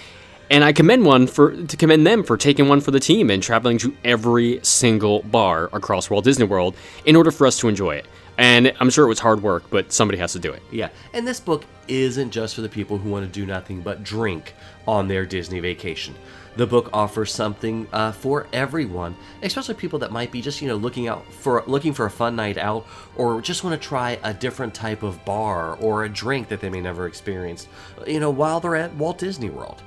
and 0.50 0.64
I 0.64 0.74
commend 0.74 1.06
one 1.06 1.28
for 1.28 1.56
to 1.56 1.78
commend 1.78 2.06
them 2.06 2.24
for 2.24 2.38
taking 2.38 2.68
one 2.68 2.82
for 2.82 2.92
the 2.92 3.00
team 3.00 3.30
and 3.30 3.42
traveling 3.42 3.78
to 3.80 3.96
every 4.04 4.60
single 4.64 5.24
bar 5.24 5.70
across 5.74 6.10
Walt 6.10 6.26
Disney 6.26 6.46
World 6.46 6.76
in 7.06 7.16
order 7.16 7.32
for 7.32 7.48
us 7.48 7.58
to 7.60 7.70
enjoy 7.70 7.96
it. 7.96 8.06
And 8.38 8.74
I'm 8.80 8.90
sure 8.90 9.06
it 9.06 9.10
was 9.10 9.20
hard 9.20 9.44
work, 9.44 9.64
but 9.70 9.92
somebody 9.92 10.18
has 10.18 10.34
to 10.34 10.40
do 10.40 10.52
it. 10.52 10.62
Yeah, 10.72 10.90
and 11.14 11.28
this 11.28 11.40
book 11.40 11.66
isn't 11.88 12.32
just 12.32 12.56
for 12.56 12.62
the 12.62 12.70
people 12.70 12.98
who 12.98 13.10
want 13.10 13.26
to 13.26 13.32
do 13.32 13.46
nothing 13.46 13.82
but 13.82 14.04
drink 14.04 14.54
on 14.88 15.08
their 15.08 15.26
Disney 15.26 15.60
vacation. 15.60 16.16
The 16.56 16.68
book 16.68 16.90
offers 16.94 17.34
something 17.34 17.88
uh, 17.92 18.12
for 18.12 18.46
everyone, 18.54 19.16
especially 19.42 19.74
people 19.74 20.00
that 20.00 20.12
might 20.12 20.32
be 20.32 20.42
just 20.42 20.62
you 20.62 20.68
know 20.68 20.76
looking 20.76 21.08
out 21.08 21.26
for 21.34 21.64
looking 21.66 21.94
for 21.94 22.06
a 22.06 22.12
fun 22.12 22.36
night 22.36 22.58
out, 22.58 22.86
or 23.16 23.42
just 23.42 23.64
want 23.64 23.80
to 23.80 23.88
try 23.88 24.20
a 24.24 24.34
different 24.34 24.74
type 24.74 25.02
of 25.02 25.24
bar 25.26 25.76
or 25.78 26.04
a 26.04 26.10
drink 26.10 26.50
that 26.50 26.62
they 26.62 26.70
may 26.70 26.82
never 26.82 27.08
experienced, 27.08 27.70
you 28.06 28.20
know, 28.20 28.30
while 28.30 28.60
they're 28.60 28.76
at 28.76 28.94
Walt 28.96 29.18
Disney 29.18 29.50
World. 29.50 29.82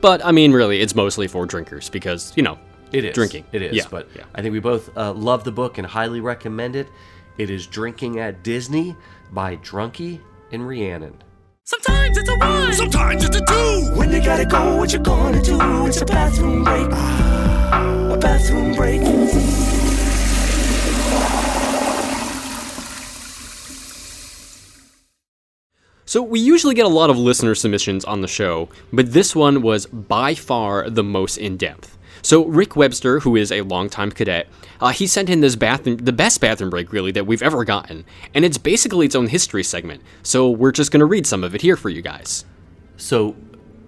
But 0.00 0.24
I 0.24 0.32
mean, 0.32 0.52
really, 0.52 0.80
it's 0.80 0.94
mostly 0.94 1.28
for 1.28 1.46
drinkers 1.46 1.88
because 1.88 2.32
you 2.36 2.42
know 2.42 2.58
It 2.90 3.04
is 3.04 3.14
drinking. 3.14 3.44
It 3.52 3.62
is, 3.62 3.76
Yeah, 3.76 3.84
but 3.88 4.08
yeah. 4.16 4.24
I 4.34 4.42
think 4.42 4.52
we 4.52 4.60
both 4.60 4.96
uh, 4.96 5.12
love 5.12 5.44
the 5.44 5.52
book 5.52 5.78
and 5.78 5.86
highly 5.86 6.20
recommend 6.20 6.74
it. 6.74 6.88
It 7.36 7.50
is 7.50 7.68
Drinking 7.68 8.18
at 8.18 8.42
Disney 8.42 8.96
by 9.30 9.56
Drunky 9.58 10.20
and 10.50 10.66
Rhiannon. 10.66 11.16
Sometimes 11.70 12.16
it's 12.16 12.30
a 12.30 12.34
one, 12.34 12.72
sometimes 12.72 13.24
it's 13.26 13.36
a 13.36 13.44
two. 13.44 13.90
When 13.94 14.10
you 14.10 14.22
gotta 14.24 14.46
go, 14.46 14.76
what 14.76 14.90
you 14.90 14.98
gonna 15.00 15.42
do? 15.42 15.86
It's 15.86 16.00
a 16.00 16.06
bathroom 16.06 16.64
break. 16.64 16.86
A 16.86 18.16
bathroom 18.18 18.74
break. 18.74 19.02
So, 26.06 26.22
we 26.22 26.40
usually 26.40 26.74
get 26.74 26.86
a 26.86 26.88
lot 26.88 27.10
of 27.10 27.18
listener 27.18 27.54
submissions 27.54 28.06
on 28.06 28.22
the 28.22 28.28
show, 28.28 28.70
but 28.90 29.12
this 29.12 29.36
one 29.36 29.60
was 29.60 29.84
by 29.84 30.34
far 30.34 30.88
the 30.88 31.04
most 31.04 31.36
in 31.36 31.58
depth. 31.58 31.97
So, 32.22 32.44
Rick 32.44 32.76
Webster, 32.76 33.20
who 33.20 33.36
is 33.36 33.52
a 33.52 33.62
longtime 33.62 34.12
cadet, 34.12 34.48
uh, 34.80 34.90
he 34.90 35.06
sent 35.06 35.30
in 35.30 35.40
this 35.40 35.56
bathroom, 35.56 35.98
the 35.98 36.12
best 36.12 36.40
bathroom 36.40 36.70
break 36.70 36.92
really 36.92 37.12
that 37.12 37.26
we've 37.26 37.42
ever 37.42 37.64
gotten, 37.64 38.04
and 38.34 38.44
it's 38.44 38.58
basically 38.58 39.06
its 39.06 39.14
own 39.14 39.28
history 39.28 39.62
segment. 39.62 40.02
So, 40.22 40.50
we're 40.50 40.72
just 40.72 40.90
going 40.90 41.00
to 41.00 41.06
read 41.06 41.26
some 41.26 41.44
of 41.44 41.54
it 41.54 41.62
here 41.62 41.76
for 41.76 41.88
you 41.88 42.02
guys. 42.02 42.44
So, 42.96 43.36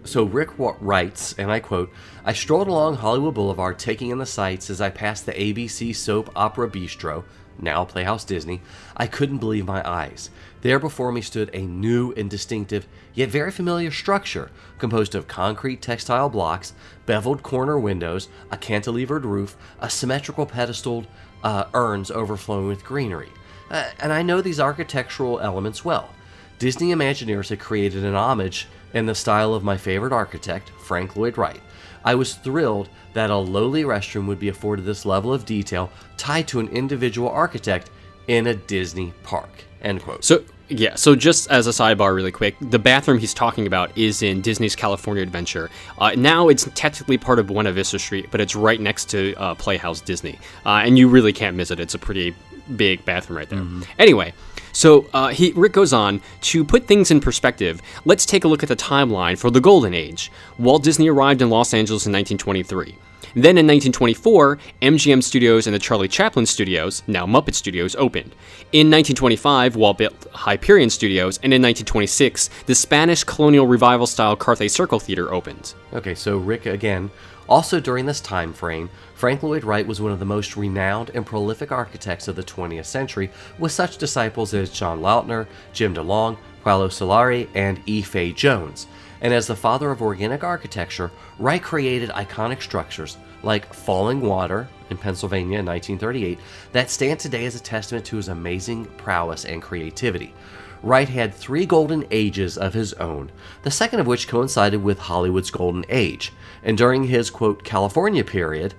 so 0.05 0.25
Rick 0.25 0.51
writes, 0.59 1.35
and 1.39 1.51
I 1.51 1.61
quote: 1.61 1.93
"I 2.25 2.33
strolled 2.33 2.69
along 2.69 2.97
Hollywood 2.97 3.35
Boulevard, 3.35 3.79
taking 3.79 4.11
in 4.11 4.19
the 4.19 4.27
sights 4.27 4.71
as 4.71 4.81
I 4.81 4.91
passed 4.91 5.27
the 5.27 5.33
ABC 5.33 5.95
soap 5.95 6.31
opera 6.35 6.71
bistro, 6.71 7.25
now 7.59 7.85
Playhouse 7.85 8.25
Disney. 8.25 8.61
I 8.97 9.07
couldn't 9.07 9.39
believe 9.39 9.67
my 9.67 9.87
eyes. 9.89 10.31
There 10.63 10.79
before 10.79 11.11
me 11.11 11.23
stood 11.23 11.51
a 11.55 11.63
new 11.63 12.13
and 12.13 12.29
distinctive, 12.29 12.87
yet 13.15 13.31
very 13.31 13.51
familiar 13.51 13.91
structure, 13.91 14.51
composed 14.79 15.15
of 15.15 15.27
concrete 15.27 15.81
textile 15.81 16.29
blocks, 16.29 16.75
beveled 17.07 17.43
corner 17.43 17.79
windows, 17.79 18.29
a 18.51 18.57
cantilevered 18.57 19.25
roof, 19.25 19.57
a 19.81 19.89
symmetrical 19.89 20.45
pedestaled 20.45 21.07
uh, 21.43 21.65
urns 21.73 22.11
overflowing 22.11 22.67
with 22.67 22.85
greenery. 22.85 23.31
Uh, 23.71 23.89
and 24.01 24.13
I 24.13 24.23
know 24.23 24.43
these 24.43 24.61
architectural 24.61 25.41
elements 25.41 25.85
well." 25.85 26.11
Disney 26.59 26.93
Imagineers 26.93 27.49
had 27.49 27.59
created 27.59 28.05
an 28.05 28.15
homage 28.15 28.69
in 28.93 29.07
the 29.07 29.15
style 29.15 29.55
of 29.55 29.65
my 29.65 29.79
favorite 29.79 30.13
architect, 30.13 30.71
Frank 30.85 31.17
Lloyd 31.17 31.39
Wright. 31.39 31.63
I 32.05 32.15
was 32.15 32.35
thrilled 32.35 32.91
that 33.15 33.31
a 33.31 33.37
lowly 33.37 33.85
restroom 33.85 34.27
would 34.27 34.39
be 34.39 34.49
afforded 34.49 34.85
this 34.85 35.07
level 35.07 35.33
of 35.33 35.47
detail 35.47 35.91
tied 36.19 36.49
to 36.49 36.61
an 36.61 36.69
individual 36.69 37.31
architect 37.31 37.91
in 38.29 38.47
a 38.47 38.55
Disney 38.55 39.13
park. 39.23 39.51
End 39.83 40.03
quote. 40.03 40.25
So, 40.25 40.45
yeah, 40.69 40.95
so 40.95 41.17
just 41.17 41.51
as 41.51 41.67
a 41.67 41.71
sidebar, 41.71 42.15
really 42.15 42.31
quick, 42.31 42.55
the 42.61 42.79
bathroom 42.79 43.19
he's 43.19 43.35
talking 43.35 43.67
about 43.67 43.97
is 43.99 44.23
in 44.23 44.41
Disney's 44.41 44.77
California 44.77 45.23
Adventure. 45.23 45.69
Uh, 45.99 46.13
now 46.17 46.49
it's 46.49 46.69
technically 46.75 47.19
part 47.19 47.39
of 47.39 47.49
Buena 47.49 47.73
Vista 47.73 47.99
Street, 47.99 48.29
but 48.31 48.41
it's 48.41 48.55
right 48.55 48.81
next 48.81 49.11
to 49.11 49.35
uh, 49.35 49.55
Playhouse 49.57 50.01
Disney. 50.01 50.39
Uh, 50.65 50.83
and 50.85 50.97
you 50.97 51.09
really 51.09 51.33
can't 51.33 51.57
miss 51.57 51.71
it. 51.71 51.81
It's 51.81 51.95
a 51.95 51.99
pretty 51.99 52.35
big 52.77 53.05
bathroom 53.05 53.39
right 53.39 53.49
there. 53.49 53.65
Anyway, 53.99 54.33
so 54.73 55.07
uh, 55.13 55.29
he 55.29 55.53
Rick 55.57 55.73
goes 55.73 55.93
on 55.93 56.21
to 56.43 56.65
put 56.65 56.87
things 56.87 57.11
in 57.11 57.21
perspective. 57.21 57.83
Let's 58.05 58.25
take 58.25 58.45
a 58.45 58.49
look 58.49 58.63
at 58.63 58.69
the 58.69 58.77
timeline 58.77 59.37
for 59.39 59.51
the 59.51 59.61
Golden 59.61 59.95
Age. 59.95 60.31
Walt 60.59 60.85
Disney 60.85 61.09
arrived 61.09 61.43
in 61.43 61.51
Los 61.51 61.75
Angeles 61.75 62.07
in 62.07 62.13
1923. 62.13 62.97
Then 63.35 63.59
in 63.59 63.67
1924, 63.67 64.59
MGM 64.83 65.23
Studios 65.23 65.67
and 65.67 65.75
the 65.75 65.79
Charlie 65.79 66.09
Chaplin 66.09 66.47
Studios, 66.47 67.03
now 67.07 67.27
Muppet 67.27 67.55
Studios, 67.55 67.95
opened. 67.97 68.35
In 68.73 68.91
1925, 68.91 69.77
Walt 69.77 69.99
built 69.99 70.27
Hyperion 70.33 70.91
Studios, 70.91 71.37
and 71.39 71.53
in 71.53 71.63
1926, 71.63 72.51
the 72.67 72.75
Spanish 72.75 73.25
colonial 73.25 73.67
revival 73.67 74.07
style 74.07 74.37
Carthay 74.37 74.71
Circle 74.71 75.01
Theater 75.01 75.33
opened. 75.33 75.75
Okay, 75.93 76.15
so 76.15 76.37
Rick 76.37 76.67
again. 76.67 77.11
Also 77.49 77.81
during 77.81 78.07
this 78.07 78.21
time 78.21 78.53
frame, 78.53 78.89
Frank 79.15 79.43
Lloyd 79.43 79.65
Wright 79.65 79.87
was 79.87 80.01
one 80.01 80.13
of 80.13 80.21
the 80.21 80.25
most 80.25 80.57
renowned 80.57 81.11
and 81.15 81.27
prolific 81.27 81.73
architects 81.73 82.29
of 82.29 82.37
the 82.37 82.45
20th 82.45 82.87
century, 82.87 83.31
with 83.59 83.73
such 83.73 83.99
disciples 83.99 84.55
as 84.55 84.71
John 84.71 85.01
Lautner, 85.01 85.49
Jim 85.73 85.93
DeLong, 85.93 86.39
Paolo 86.63 86.89
Soleri, 86.89 87.49
and 87.55 87.83
E. 87.87 88.03
Fay 88.03 88.33
Jones. 88.33 88.87
And 89.23 89.35
as 89.35 89.47
the 89.47 89.57
father 89.57 89.91
of 89.91 90.03
organic 90.03 90.43
architecture, 90.43 91.11
Wright 91.39 91.63
created 91.63 92.11
iconic 92.11 92.63
structures 92.63 93.19
like 93.43 93.73
Falling 93.73 94.21
Water 94.21 94.69
in 94.91 94.97
Pennsylvania 94.97 95.59
in 95.59 95.67
1938 95.67 96.39
that 96.73 96.91
stand 96.91 97.21
today 97.21 97.45
as 97.45 97.55
a 97.55 97.61
testament 97.61 98.05
to 98.07 98.17
his 98.17 98.29
amazing 98.29 98.87
prowess 98.97 99.45
and 99.45 99.63
creativity. 99.63 100.35
Wright 100.83 101.09
had 101.09 101.35
three 101.35 101.67
golden 101.67 102.07
ages 102.11 102.57
of 102.57 102.73
his 102.73 102.95
own, 102.95 103.31
the 103.63 103.71
second 103.71 104.01
of 104.01 104.07
which 104.07 104.29
coincided 104.29 104.83
with 104.83 104.99
Hollywood's 104.99 105.51
golden 105.51 105.85
age. 105.91 106.33
And 106.63 106.79
during 106.79 107.05
his, 107.05 107.29
quote, 107.29 107.63
California 107.63 108.25
period, 108.25 108.75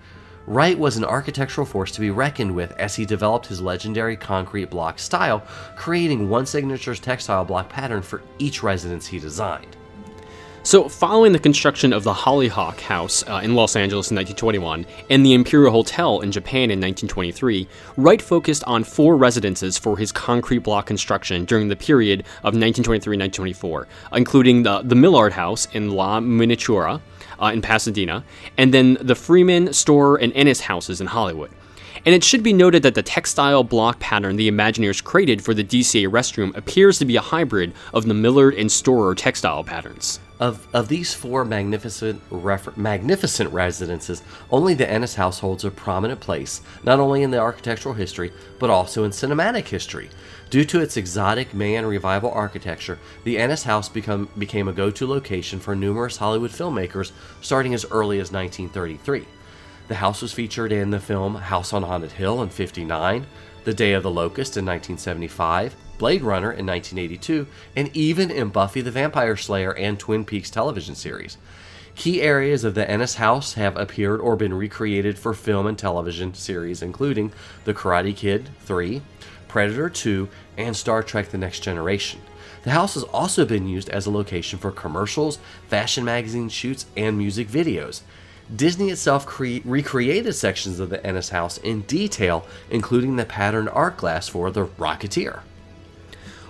Wright 0.48 0.78
was 0.78 0.98
an 0.98 1.06
architectural 1.06 1.68
force 1.68 1.92
to 1.92 2.02
be 2.02 2.10
reckoned 2.10 2.56
with 2.56 2.72
as 2.74 2.96
he 2.96 3.06
developed 3.06 3.46
his 3.46 3.62
legendary 3.62 4.18
concrete 4.18 4.72
block 4.72 4.98
style, 4.98 5.44
creating 5.76 6.28
one 6.28 6.48
signature 6.48 6.96
textile 6.96 7.46
block 7.46 7.70
pattern 7.70 8.02
for 8.02 8.24
each 8.40 8.64
residence 8.64 9.06
he 9.06 9.20
designed. 9.20 9.78
So, 10.64 10.88
following 10.88 11.32
the 11.32 11.40
construction 11.40 11.92
of 11.92 12.04
the 12.04 12.14
Hollyhock 12.14 12.82
House 12.82 13.28
uh, 13.28 13.42
in 13.44 13.56
Los 13.56 13.76
Angeles 13.76 14.12
in 14.12 14.16
1921 14.16 14.86
and 15.10 15.26
the 15.26 15.34
Imperial 15.34 15.72
Hotel 15.72 16.22
in 16.22 16.32
Japan 16.32 16.70
in 16.70 16.80
1923, 16.80 17.68
Wright 17.98 18.22
focused 18.22 18.64
on 18.66 18.84
four 18.84 19.18
residences 19.18 19.80
for 19.80 19.98
his 19.98 20.12
concrete 20.12 20.60
block 20.60 20.86
construction 20.86 21.46
during 21.46 21.68
the 21.68 21.76
period 21.76 22.26
of 22.44 22.54
1923-1924, 22.54 23.88
including 24.14 24.62
the, 24.62 24.84
the 24.84 24.94
Millard 24.94 25.34
House 25.34 25.68
in 25.74 25.90
La 25.90 26.20
Miniatura 26.20 27.02
uh, 27.42 27.46
in 27.48 27.64
Pasadena, 27.64 28.24
and 28.56 28.72
then 28.72 29.00
the 29.02 29.16
Freeman, 29.16 29.74
Storer, 29.74 30.18
and 30.18 30.32
Ennis 30.34 30.62
houses 30.62 31.02
in 31.02 31.08
Hollywood. 31.08 31.50
And 32.06 32.14
it 32.14 32.24
should 32.24 32.44
be 32.44 32.54
noted 32.54 32.84
that 32.84 32.94
the 32.94 33.04
textile 33.04 33.64
block 33.64 34.00
pattern 34.00 34.36
the 34.36 34.50
Imagineers 34.50 35.04
created 35.04 35.44
for 35.44 35.56
the 35.56 35.64
DCA 35.64 36.08
restroom 36.08 36.56
appears 36.56 37.00
to 37.00 37.06
be 37.06 37.16
a 37.16 37.22
hybrid 37.22 37.74
of 37.96 38.06
the 38.06 38.14
Millard 38.14 38.54
and 38.54 38.72
Storer 38.72 39.16
textile 39.16 39.64
patterns. 39.64 40.20
Of, 40.42 40.68
of 40.74 40.88
these 40.88 41.14
four 41.14 41.46
magnificent 41.46 42.20
magnificent 42.76 43.54
residences, 43.54 44.24
only 44.50 44.74
the 44.74 44.90
Ennis 44.90 45.14
house 45.14 45.38
holds 45.38 45.64
a 45.64 45.70
prominent 45.70 46.20
place, 46.20 46.62
not 46.84 47.00
only 47.00 47.22
in 47.22 47.30
the 47.30 47.38
architectural 47.38 47.94
history, 47.94 48.34
but 48.58 48.72
also 48.72 49.04
in 49.04 49.12
cinematic 49.12 49.68
history. 49.68 50.10
Due 50.50 50.66
to 50.66 50.82
its 50.82 50.98
exotic 50.98 51.54
Mayan 51.54 51.86
revival 51.86 52.32
architecture, 52.32 52.98
the 53.24 53.38
Ennis 53.38 53.62
house 53.62 53.88
become, 53.88 54.30
became 54.36 54.68
a 54.68 54.74
go-to 54.74 55.06
location 55.06 55.60
for 55.60 55.76
numerous 55.76 56.18
Hollywood 56.18 56.50
filmmakers 56.50 57.12
starting 57.42 57.76
as 57.76 57.86
early 57.92 58.18
as 58.20 58.32
1933. 58.32 59.28
The 59.90 59.96
house 59.96 60.24
was 60.24 60.34
featured 60.34 60.72
in 60.72 60.90
the 60.90 61.00
film 61.00 61.36
House 61.36 61.72
on 61.72 61.84
Haunted 61.84 62.14
Hill 62.14 62.42
in 62.42 62.50
59, 62.50 63.28
The 63.64 63.74
Day 63.76 63.94
of 63.94 64.02
the 64.02 64.10
Locust 64.10 64.58
in 64.58 64.66
1975, 64.66 65.76
Blade 66.00 66.24
Runner 66.24 66.52
in 66.52 66.66
1982, 66.66 67.46
and 67.76 67.96
even 67.96 68.32
in 68.32 68.50
Buffy 68.50 68.82
the 68.82 68.90
Vampire 68.90 69.38
Slayer 69.38 69.78
and 69.78 70.00
Twin 70.00 70.26
Peaks 70.26 70.50
television 70.50 70.96
series. 70.96 71.38
Key 71.94 72.24
areas 72.24 72.64
of 72.64 72.74
the 72.74 72.90
Ennis 72.90 73.16
House 73.16 73.54
have 73.54 73.78
appeared 73.78 74.20
or 74.20 74.36
been 74.36 74.56
recreated 74.56 75.20
for 75.20 75.36
film 75.36 75.68
and 75.68 75.78
television 75.78 76.34
series, 76.34 76.82
including 76.82 77.32
The 77.66 77.76
Karate 77.76 78.16
Kid 78.16 78.50
3, 78.62 79.00
Predator 79.48 79.90
2, 79.90 80.28
and 80.58 80.76
Star 80.76 81.04
Trek 81.04 81.30
The 81.30 81.38
Next 81.38 81.60
Generation. 81.60 82.20
The 82.64 82.72
house 82.72 82.96
has 82.96 83.04
also 83.04 83.46
been 83.46 83.68
used 83.68 83.90
as 83.90 84.08
a 84.08 84.12
location 84.12 84.58
for 84.58 84.72
commercials, 84.72 85.38
fashion 85.68 86.04
magazine 86.04 86.50
shoots, 86.50 86.88
and 86.98 87.16
music 87.16 87.48
videos. 87.48 88.02
Disney 88.54 88.90
itself 88.90 89.26
cre- 89.26 89.60
recreated 89.64 90.34
sections 90.36 90.80
of 90.80 90.90
the 90.90 91.06
Ennis 91.06 91.30
House 91.30 91.58
in 91.58 91.82
detail, 91.82 92.46
including 92.70 93.16
the 93.16 93.26
patterned 93.26 93.70
art 93.70 93.98
glass 93.98 94.28
for 94.28 94.52
the 94.52 94.66
Rocketeer. 94.66 95.42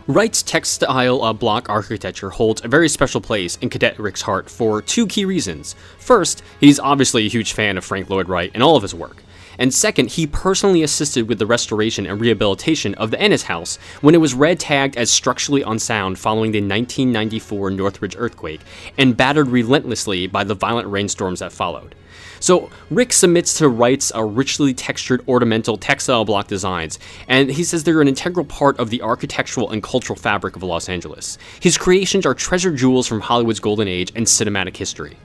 Wright's 0.08 0.41
textile 0.41 1.21
uh, 1.21 1.32
block 1.32 1.69
architecture 1.69 2.32
holds 2.32 2.63
a 2.63 2.67
very 2.67 2.89
special 2.89 3.21
place 3.21 3.56
in 3.58 3.69
Cadet 3.69 3.99
Rick's 3.99 4.23
heart 4.23 4.49
for 4.49 4.82
two 4.82 5.06
key 5.06 5.25
reasons. 5.25 5.75
First, 5.99 6.41
he's 6.60 6.80
obviously 6.80 7.25
a 7.25 7.30
huge 7.30 7.54
fan 7.54 7.77
of 7.77 7.86
Frank 7.86 8.10
Lloyd 8.10 8.27
Wright 8.27 8.51
and 8.54 8.63
all 8.63 8.75
of 8.75 8.82
his 8.82 8.95
work. 8.95 9.23
And 9.62 9.71
second, 9.71 10.10
he 10.10 10.26
personally 10.26 10.82
assisted 10.82 11.30
with 11.30 11.38
the 11.38 11.45
restoration 11.45 12.08
and 12.08 12.19
rehabilitation 12.19 12.95
of 12.95 13.12
the 13.12 13.21
Ennis 13.21 13.43
House 13.43 13.78
when 14.02 14.15
it 14.15 14.17
was 14.17 14.34
red 14.34 14.60
tagged 14.60 14.97
as 14.97 15.12
structurally 15.12 15.62
unsound 15.62 16.17
following 16.17 16.52
the 16.52 16.62
1994 16.62 17.69
Northridge 17.69 18.15
earthquake 18.17 18.62
and 18.97 19.15
battered 19.15 19.50
relentlessly 19.50 20.26
by 20.26 20.43
the 20.43 20.56
violent 20.56 20.88
rainstorms 20.88 21.41
that 21.41 21.52
followed. 21.52 21.93
So 22.39 22.71
Rick 22.89 23.13
submits 23.13 23.60
to 23.60 23.69
Wright's 23.69 24.12
uh, 24.15 24.24
richly 24.24 24.74
textured 24.74 25.24
ornamental 25.28 25.78
textile 25.78 26.26
block 26.26 26.47
designs, 26.47 26.97
and 27.28 27.52
he 27.52 27.63
says 27.63 27.84
they're 27.84 28.02
an 28.02 28.08
integral 28.08 28.47
part 28.47 28.80
of 28.80 28.89
the 28.89 29.04
architectural 29.04 29.69
and 29.69 29.84
cultural 29.84 30.17
fabric 30.17 30.56
of 30.56 30.63
Los 30.63 30.89
Angeles. 30.89 31.38
His 31.60 31.78
creations 31.78 32.26
are 32.26 32.34
treasure 32.34 32.76
jewels 32.76 33.06
from 33.06 33.21
Hollywood's 33.21 33.60
golden 33.60 33.88
age 33.88 34.12
and 34.15 34.26
cinematic 34.26 34.76
history. 34.76 35.17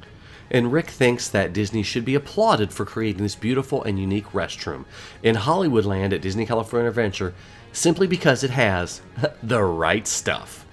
And 0.50 0.72
Rick 0.72 0.90
thinks 0.90 1.28
that 1.28 1.52
Disney 1.52 1.82
should 1.82 2.04
be 2.04 2.14
applauded 2.14 2.72
for 2.72 2.84
creating 2.84 3.22
this 3.22 3.34
beautiful 3.34 3.82
and 3.82 3.98
unique 3.98 4.26
restroom 4.32 4.84
in 5.22 5.36
Hollywoodland 5.36 6.12
at 6.12 6.22
Disney 6.22 6.46
California 6.46 6.88
Adventure 6.88 7.34
simply 7.72 8.06
because 8.06 8.42
it 8.42 8.50
has 8.50 9.00
the 9.42 9.62
right 9.62 10.06
stuff. 10.06 10.64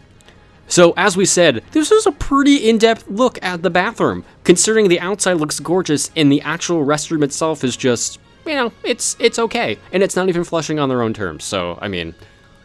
So, 0.67 0.93
as 0.95 1.17
we 1.17 1.25
said, 1.25 1.63
this 1.71 1.91
is 1.91 2.05
a 2.07 2.12
pretty 2.12 2.69
in 2.69 2.77
depth 2.77 3.07
look 3.07 3.38
at 3.43 3.62
the 3.62 3.69
bathroom, 3.69 4.23
considering 4.43 4.88
the 4.88 4.99
outside 4.99 5.33
looks 5.33 5.59
gorgeous 5.59 6.09
and 6.15 6.31
the 6.31 6.41
actual 6.41 6.86
restroom 6.86 7.23
itself 7.23 7.63
is 7.63 7.75
just, 7.75 8.19
you 8.45 8.53
know, 8.53 8.71
it's 8.83 9.17
it's 9.19 9.38
okay. 9.38 9.77
And 9.91 10.01
it's 10.01 10.15
not 10.15 10.29
even 10.29 10.43
flushing 10.43 10.79
on 10.79 10.89
their 10.89 11.01
own 11.01 11.13
terms. 11.13 11.43
So, 11.43 11.77
I 11.81 11.89
mean, 11.89 12.15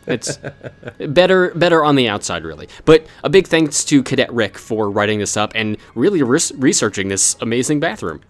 it's 0.09 0.39
better 0.99 1.53
better 1.55 1.85
on 1.85 1.97
the 1.97 2.09
outside, 2.09 2.45
really. 2.45 2.69
But 2.85 3.07
a 3.25 3.31
big 3.31 3.47
thanks 3.47 3.85
to 3.85 4.03
Cadet 4.03 4.33
Rick 4.33 4.59
for 4.59 4.91
writing 4.91 5.19
this 5.19 5.37
up 5.37 5.53
and 5.55 5.77
really 5.95 6.23
res- 6.23 6.53
researching 6.57 7.09
this 7.09 7.37
amazing 7.41 7.81
bathroom. 7.81 8.23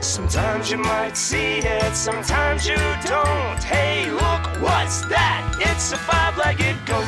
Sometimes 0.00 0.70
you 0.70 0.78
might 0.78 1.16
see 1.16 1.58
it, 1.58 1.94
sometimes 1.94 2.66
you 2.66 2.76
don't. 2.76 3.62
Hey, 3.62 4.10
look, 4.10 4.62
what's 4.62 5.02
that? 5.06 5.56
It's 5.60 5.92
a 5.92 5.96
five-legged 5.96 6.86
goat. 6.86 7.04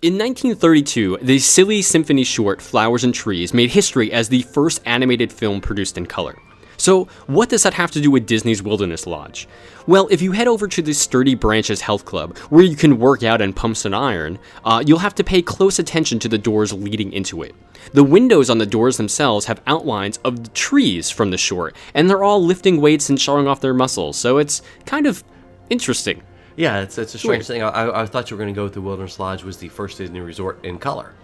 In 0.00 0.14
1932, 0.14 1.18
the 1.22 1.40
silly 1.40 1.82
symphony 1.82 2.22
short 2.22 2.62
Flowers 2.62 3.02
and 3.02 3.12
Trees 3.12 3.52
made 3.52 3.70
history 3.70 4.12
as 4.12 4.28
the 4.28 4.42
first 4.42 4.80
animated 4.84 5.32
film 5.32 5.60
produced 5.60 5.98
in 5.98 6.06
color. 6.06 6.36
So, 6.78 7.08
what 7.26 7.48
does 7.48 7.64
that 7.64 7.74
have 7.74 7.90
to 7.90 8.00
do 8.00 8.10
with 8.10 8.24
Disney's 8.24 8.62
Wilderness 8.62 9.06
Lodge? 9.06 9.48
Well, 9.88 10.06
if 10.10 10.22
you 10.22 10.32
head 10.32 10.46
over 10.46 10.68
to 10.68 10.80
the 10.80 10.94
Sturdy 10.94 11.34
Branches 11.34 11.80
Health 11.80 12.04
Club, 12.04 12.38
where 12.50 12.64
you 12.64 12.76
can 12.76 12.98
work 12.98 13.24
out 13.24 13.40
and 13.40 13.54
pump 13.54 13.76
some 13.76 13.94
iron, 13.94 14.38
uh, 14.64 14.82
you'll 14.86 15.00
have 15.00 15.14
to 15.16 15.24
pay 15.24 15.42
close 15.42 15.80
attention 15.80 16.20
to 16.20 16.28
the 16.28 16.38
doors 16.38 16.72
leading 16.72 17.12
into 17.12 17.42
it. 17.42 17.54
The 17.92 18.04
windows 18.04 18.48
on 18.48 18.58
the 18.58 18.66
doors 18.66 18.96
themselves 18.96 19.46
have 19.46 19.60
outlines 19.66 20.18
of 20.18 20.44
the 20.44 20.50
trees 20.50 21.10
from 21.10 21.30
the 21.30 21.38
short, 21.38 21.74
and 21.94 22.08
they're 22.08 22.22
all 22.22 22.44
lifting 22.44 22.80
weights 22.80 23.10
and 23.10 23.20
showing 23.20 23.48
off 23.48 23.60
their 23.60 23.74
muscles, 23.74 24.16
so 24.16 24.38
it's 24.38 24.62
kind 24.86 25.06
of 25.06 25.24
interesting. 25.70 26.22
Yeah, 26.54 26.80
it's, 26.80 26.96
it's 26.96 27.14
a 27.14 27.18
strange 27.18 27.48
Weird. 27.48 27.60
thing. 27.60 27.62
I, 27.62 28.02
I 28.02 28.06
thought 28.06 28.30
you 28.30 28.36
were 28.36 28.42
going 28.42 28.54
to 28.54 28.58
go 28.58 28.64
with 28.64 28.74
the 28.74 28.80
Wilderness 28.80 29.18
Lodge 29.18 29.42
was 29.42 29.56
the 29.56 29.68
first 29.68 29.98
Disney 29.98 30.20
resort 30.20 30.64
in 30.64 30.78
color. 30.78 31.14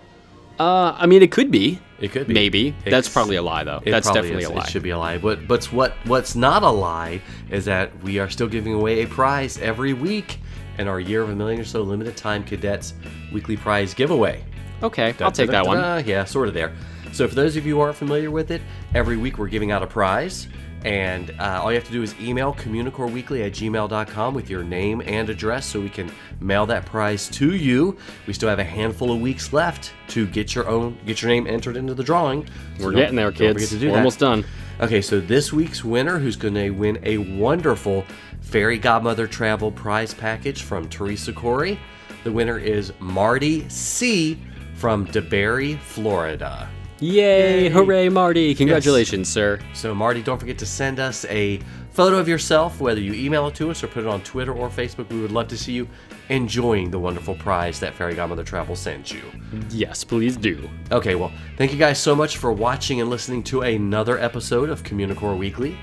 Uh, 0.58 0.94
I 0.96 1.06
mean, 1.06 1.22
it 1.22 1.32
could 1.32 1.50
be. 1.50 1.80
It 2.00 2.12
could 2.12 2.26
be. 2.26 2.34
Maybe. 2.34 2.74
That's 2.84 3.08
probably 3.08 3.36
a 3.36 3.42
lie, 3.42 3.64
though. 3.64 3.80
That's 3.84 4.10
definitely 4.10 4.44
is. 4.44 4.50
a 4.50 4.52
lie. 4.52 4.64
It 4.64 4.70
should 4.70 4.82
be 4.82 4.90
a 4.90 4.98
lie. 4.98 5.18
But 5.18 5.48
but 5.48 5.64
what 5.72 5.94
what's 6.04 6.34
not 6.34 6.62
a 6.62 6.68
lie 6.68 7.20
is 7.50 7.64
that 7.64 7.96
we 8.02 8.18
are 8.18 8.28
still 8.28 8.48
giving 8.48 8.74
away 8.74 9.02
a 9.02 9.06
prize 9.06 9.58
every 9.58 9.92
week 9.92 10.38
in 10.78 10.88
our 10.88 11.00
Year 11.00 11.22
of 11.22 11.30
a 11.30 11.34
Million 11.34 11.60
or 11.60 11.64
So 11.64 11.82
limited 11.82 12.16
time 12.16 12.44
cadets 12.44 12.94
weekly 13.32 13.56
prize 13.56 13.94
giveaway. 13.94 14.44
Okay, 14.82 15.14
I'll 15.20 15.32
take 15.32 15.50
that 15.50 15.66
one. 15.66 15.78
Da-da-da-da. 15.78 16.08
Yeah, 16.08 16.24
sort 16.24 16.48
of 16.48 16.54
there. 16.54 16.74
So 17.12 17.28
for 17.28 17.34
those 17.34 17.56
of 17.56 17.64
you 17.64 17.76
who 17.76 17.80
aren't 17.80 17.96
familiar 17.96 18.30
with 18.30 18.50
it, 18.50 18.60
every 18.92 19.16
week 19.16 19.38
we're 19.38 19.48
giving 19.48 19.70
out 19.70 19.82
a 19.82 19.86
prize. 19.86 20.48
And 20.84 21.34
uh, 21.40 21.60
all 21.62 21.72
you 21.72 21.78
have 21.78 21.86
to 21.86 21.92
do 21.92 22.02
is 22.02 22.14
email 22.20 22.52
communicoreweekly 22.54 23.46
at 23.46 23.52
gmail.com 23.52 24.34
with 24.34 24.50
your 24.50 24.62
name 24.62 25.02
and 25.06 25.30
address 25.30 25.66
so 25.66 25.80
we 25.80 25.88
can 25.88 26.12
mail 26.40 26.66
that 26.66 26.84
prize 26.84 27.28
to 27.30 27.54
you. 27.54 27.96
We 28.26 28.34
still 28.34 28.50
have 28.50 28.58
a 28.58 28.64
handful 28.64 29.10
of 29.10 29.20
weeks 29.20 29.52
left 29.54 29.92
to 30.08 30.26
get 30.26 30.54
your 30.54 30.68
own 30.68 30.98
get 31.06 31.22
your 31.22 31.30
name 31.30 31.46
entered 31.46 31.76
into 31.76 31.94
the 31.94 32.04
drawing. 32.04 32.46
So 32.78 32.84
We're 32.84 32.92
getting 32.92 33.16
there, 33.16 33.32
kids. 33.32 33.72
We're 33.72 33.90
that. 33.90 33.96
almost 33.96 34.18
done. 34.18 34.44
Okay, 34.80 35.00
so 35.00 35.20
this 35.20 35.52
week's 35.52 35.84
winner, 35.84 36.18
who's 36.18 36.36
going 36.36 36.54
to 36.54 36.70
win 36.70 36.98
a 37.04 37.18
wonderful 37.18 38.04
Fairy 38.40 38.76
Godmother 38.76 39.26
Travel 39.26 39.70
prize 39.72 40.12
package 40.12 40.62
from 40.62 40.88
Teresa 40.88 41.32
Corey, 41.32 41.78
the 42.24 42.32
winner 42.32 42.58
is 42.58 42.92
Marty 42.98 43.68
C. 43.68 44.38
from 44.74 45.06
DeBary, 45.06 45.78
Florida. 45.78 46.68
Yay! 47.00 47.68
Hooray, 47.68 48.08
Marty! 48.08 48.54
Congratulations, 48.54 49.28
sir. 49.28 49.58
So, 49.72 49.94
Marty, 49.94 50.22
don't 50.22 50.38
forget 50.38 50.58
to 50.58 50.66
send 50.66 51.00
us 51.00 51.24
a 51.26 51.60
photo 51.90 52.18
of 52.18 52.28
yourself, 52.28 52.80
whether 52.80 53.00
you 53.00 53.12
email 53.12 53.46
it 53.48 53.54
to 53.56 53.70
us 53.70 53.82
or 53.82 53.88
put 53.88 54.04
it 54.04 54.06
on 54.08 54.20
Twitter 54.22 54.52
or 54.52 54.68
Facebook. 54.68 55.08
We 55.10 55.20
would 55.20 55.32
love 55.32 55.48
to 55.48 55.56
see 55.58 55.72
you 55.72 55.88
enjoying 56.28 56.90
the 56.90 56.98
wonderful 56.98 57.34
prize 57.34 57.78
that 57.80 57.94
Fairy 57.94 58.14
Godmother 58.14 58.44
Travel 58.44 58.76
sent 58.76 59.12
you. 59.12 59.22
Yes, 59.70 60.04
please 60.04 60.36
do. 60.36 60.68
Okay, 60.90 61.14
well, 61.14 61.32
thank 61.56 61.72
you 61.72 61.78
guys 61.78 61.98
so 61.98 62.14
much 62.14 62.38
for 62.38 62.52
watching 62.52 63.00
and 63.00 63.10
listening 63.10 63.42
to 63.44 63.62
another 63.62 64.18
episode 64.18 64.70
of 64.70 64.82
Communicore 64.82 65.36
Weekly. 65.36 65.76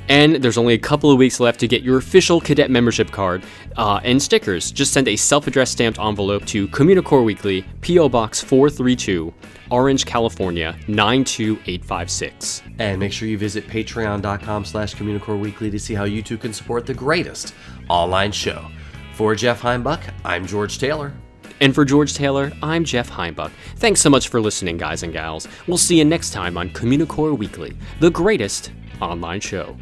And 0.09 0.35
there's 0.35 0.57
only 0.57 0.73
a 0.73 0.79
couple 0.79 1.11
of 1.11 1.17
weeks 1.17 1.39
left 1.39 1.59
to 1.61 1.67
get 1.67 1.83
your 1.83 1.97
official 1.97 2.41
cadet 2.41 2.69
membership 2.69 3.11
card 3.11 3.43
uh, 3.77 4.01
and 4.03 4.21
stickers. 4.21 4.71
Just 4.71 4.93
send 4.93 5.07
a 5.07 5.15
self-addressed 5.15 5.71
stamped 5.71 5.99
envelope 5.99 6.45
to 6.47 6.67
Communicore 6.67 7.23
Weekly, 7.23 7.65
P.O. 7.81 8.09
Box 8.09 8.41
432, 8.41 9.33
Orange, 9.69 10.05
California 10.05 10.75
92856. 10.87 12.63
And 12.79 12.99
make 12.99 13.13
sure 13.13 13.27
you 13.27 13.37
visit 13.37 13.67
patreon.com 13.67 14.65
slash 14.65 14.95
communicoreweekly 14.95 15.71
to 15.71 15.79
see 15.79 15.93
how 15.93 16.03
you 16.03 16.21
too 16.21 16.37
can 16.37 16.51
support 16.51 16.85
the 16.85 16.93
greatest 16.93 17.53
online 17.89 18.31
show. 18.31 18.65
For 19.13 19.35
Jeff 19.35 19.61
Heimbuck, 19.61 20.01
I'm 20.25 20.45
George 20.45 20.77
Taylor. 20.77 21.13
And 21.61 21.75
for 21.75 21.85
George 21.85 22.15
Taylor, 22.15 22.51
I'm 22.63 22.83
Jeff 22.83 23.09
Heimbuck. 23.09 23.51
Thanks 23.75 24.01
so 24.01 24.09
much 24.09 24.29
for 24.29 24.41
listening, 24.41 24.77
guys 24.77 25.03
and 25.03 25.13
gals. 25.13 25.47
We'll 25.67 25.77
see 25.77 25.99
you 25.99 26.05
next 26.05 26.31
time 26.31 26.57
on 26.57 26.71
Communicore 26.71 27.37
Weekly, 27.37 27.77
the 27.99 28.09
greatest 28.09 28.71
online 28.99 29.39
show. 29.39 29.77